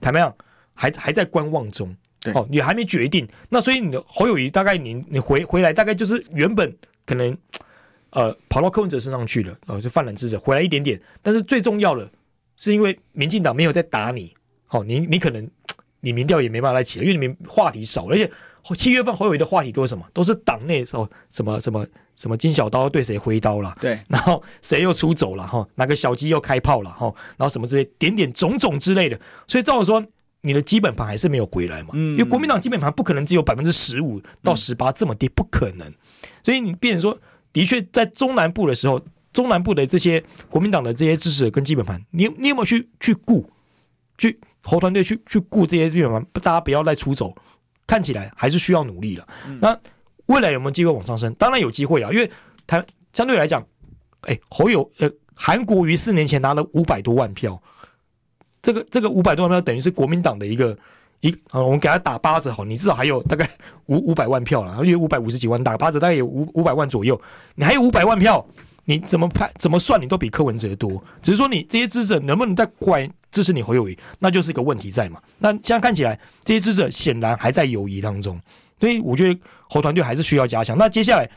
[0.00, 0.34] 坦白讲？
[0.74, 1.96] 还还在观望中。
[2.34, 7.36] 哦，你还没决定，那所以你的侯友谊大概你你回回来大概就是原本可能
[8.10, 12.10] 呃跑到柯文哲身上去了，哦就泛蓝支持回来一点点，但是最重要的
[12.56, 14.34] 是因为民进党没有在打你，
[14.70, 15.48] 哦你你可能
[16.00, 18.28] 你民调也没办法来起来，因为你们话题少，而且
[18.76, 20.04] 七月份侯友谊的话题都是什么？
[20.12, 30.04] 都是党内哦什么什么什么金小刀对谁挥刀了，对，然后谁又出走了哈，哪个小鸡又开炮了哈，然后什么之类点点种种之类的，所以照我说。
[30.48, 31.90] 你的基本盘还是没有回来嘛？
[31.92, 35.92] 嗯，因为国民党基本盘不可能只有百分之十五到十八这么低，不可能。
[36.42, 37.20] 所以你变成说，
[37.52, 38.98] 的确在中南部的时候，
[39.30, 43.52] 中南部的这些国民党的这些支持者跟基本盘，你你有没有去去顾，
[44.16, 46.24] 去侯团队去去顾这些基本盘？
[46.40, 47.36] 大家不要再出走，
[47.86, 49.28] 看起来还是需要努力了。
[49.60, 49.78] 那
[50.24, 51.34] 未来有没有机会往上升？
[51.34, 52.30] 当然有机会啊，因为
[52.66, 52.82] 他
[53.12, 53.62] 相对来讲，
[54.22, 57.62] 哎，侯友呃韩国瑜四年前拿了五百多万票。
[58.62, 60.76] 这个这个五百多万票等于是国民党的一个
[61.20, 63.48] 一啊，我们给他打八折好，你至少还有大概
[63.86, 67.20] 五五百万票了，因为五百五十几万打八折大概有五五百万左右，
[67.54, 68.44] 你还有五百万票，
[68.84, 75.20] 你怎么判怎么算你都比柯文哲多，只是说你这些支持者能不能再过来支持你侯友谊，那就是一个问题在嘛。
[75.38, 78.40] 那现在看起来这些支持者显然还在犹疑当中，
[78.78, 80.78] 所以我觉得侯团队还是需要加强。
[80.78, 81.28] 那接下来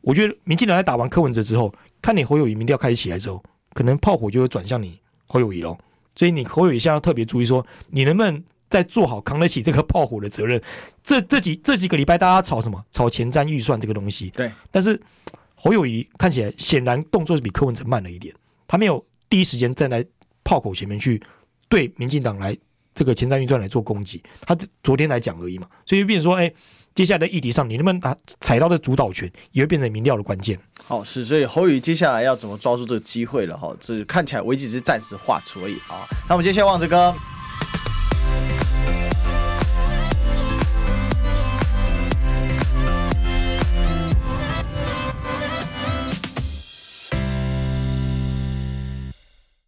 [0.00, 3.42] 我觉得民进党在打完柯文哲之后，看你侯友宜民调开始起来之后，
[3.72, 5.78] 可能炮火就会转向你侯友谊喽。
[6.14, 10.60] 所以你侯友宜现在要特别注意，说你能不能在做好扛得起这个炮火的责任？
[11.02, 12.84] 这这几这几个礼拜，大家吵什么？
[12.90, 14.30] 吵前瞻预算这个东西。
[14.30, 14.50] 对。
[14.70, 15.00] 但是
[15.54, 18.34] 侯友谊看起来显然动作是比柯文哲慢了一点，
[18.66, 20.04] 他没有第一时间站在
[20.44, 21.22] 炮口前面去
[21.68, 22.56] 对民进党来
[22.94, 26.52] 这个前瞻预算来做攻击，他昨天来讲而已嘛，所以就变成说，哎，
[26.94, 30.58] 接下来的议题上，你能不能打踩到的主导权，也会变成民调的关键。
[30.86, 33.74] 好，是，所以侯宇接下来要怎么抓住这个机会了哈？
[33.80, 36.04] 这看起来危机只是暂时画出而已啊。
[36.28, 37.14] 那我们接下来望子哥。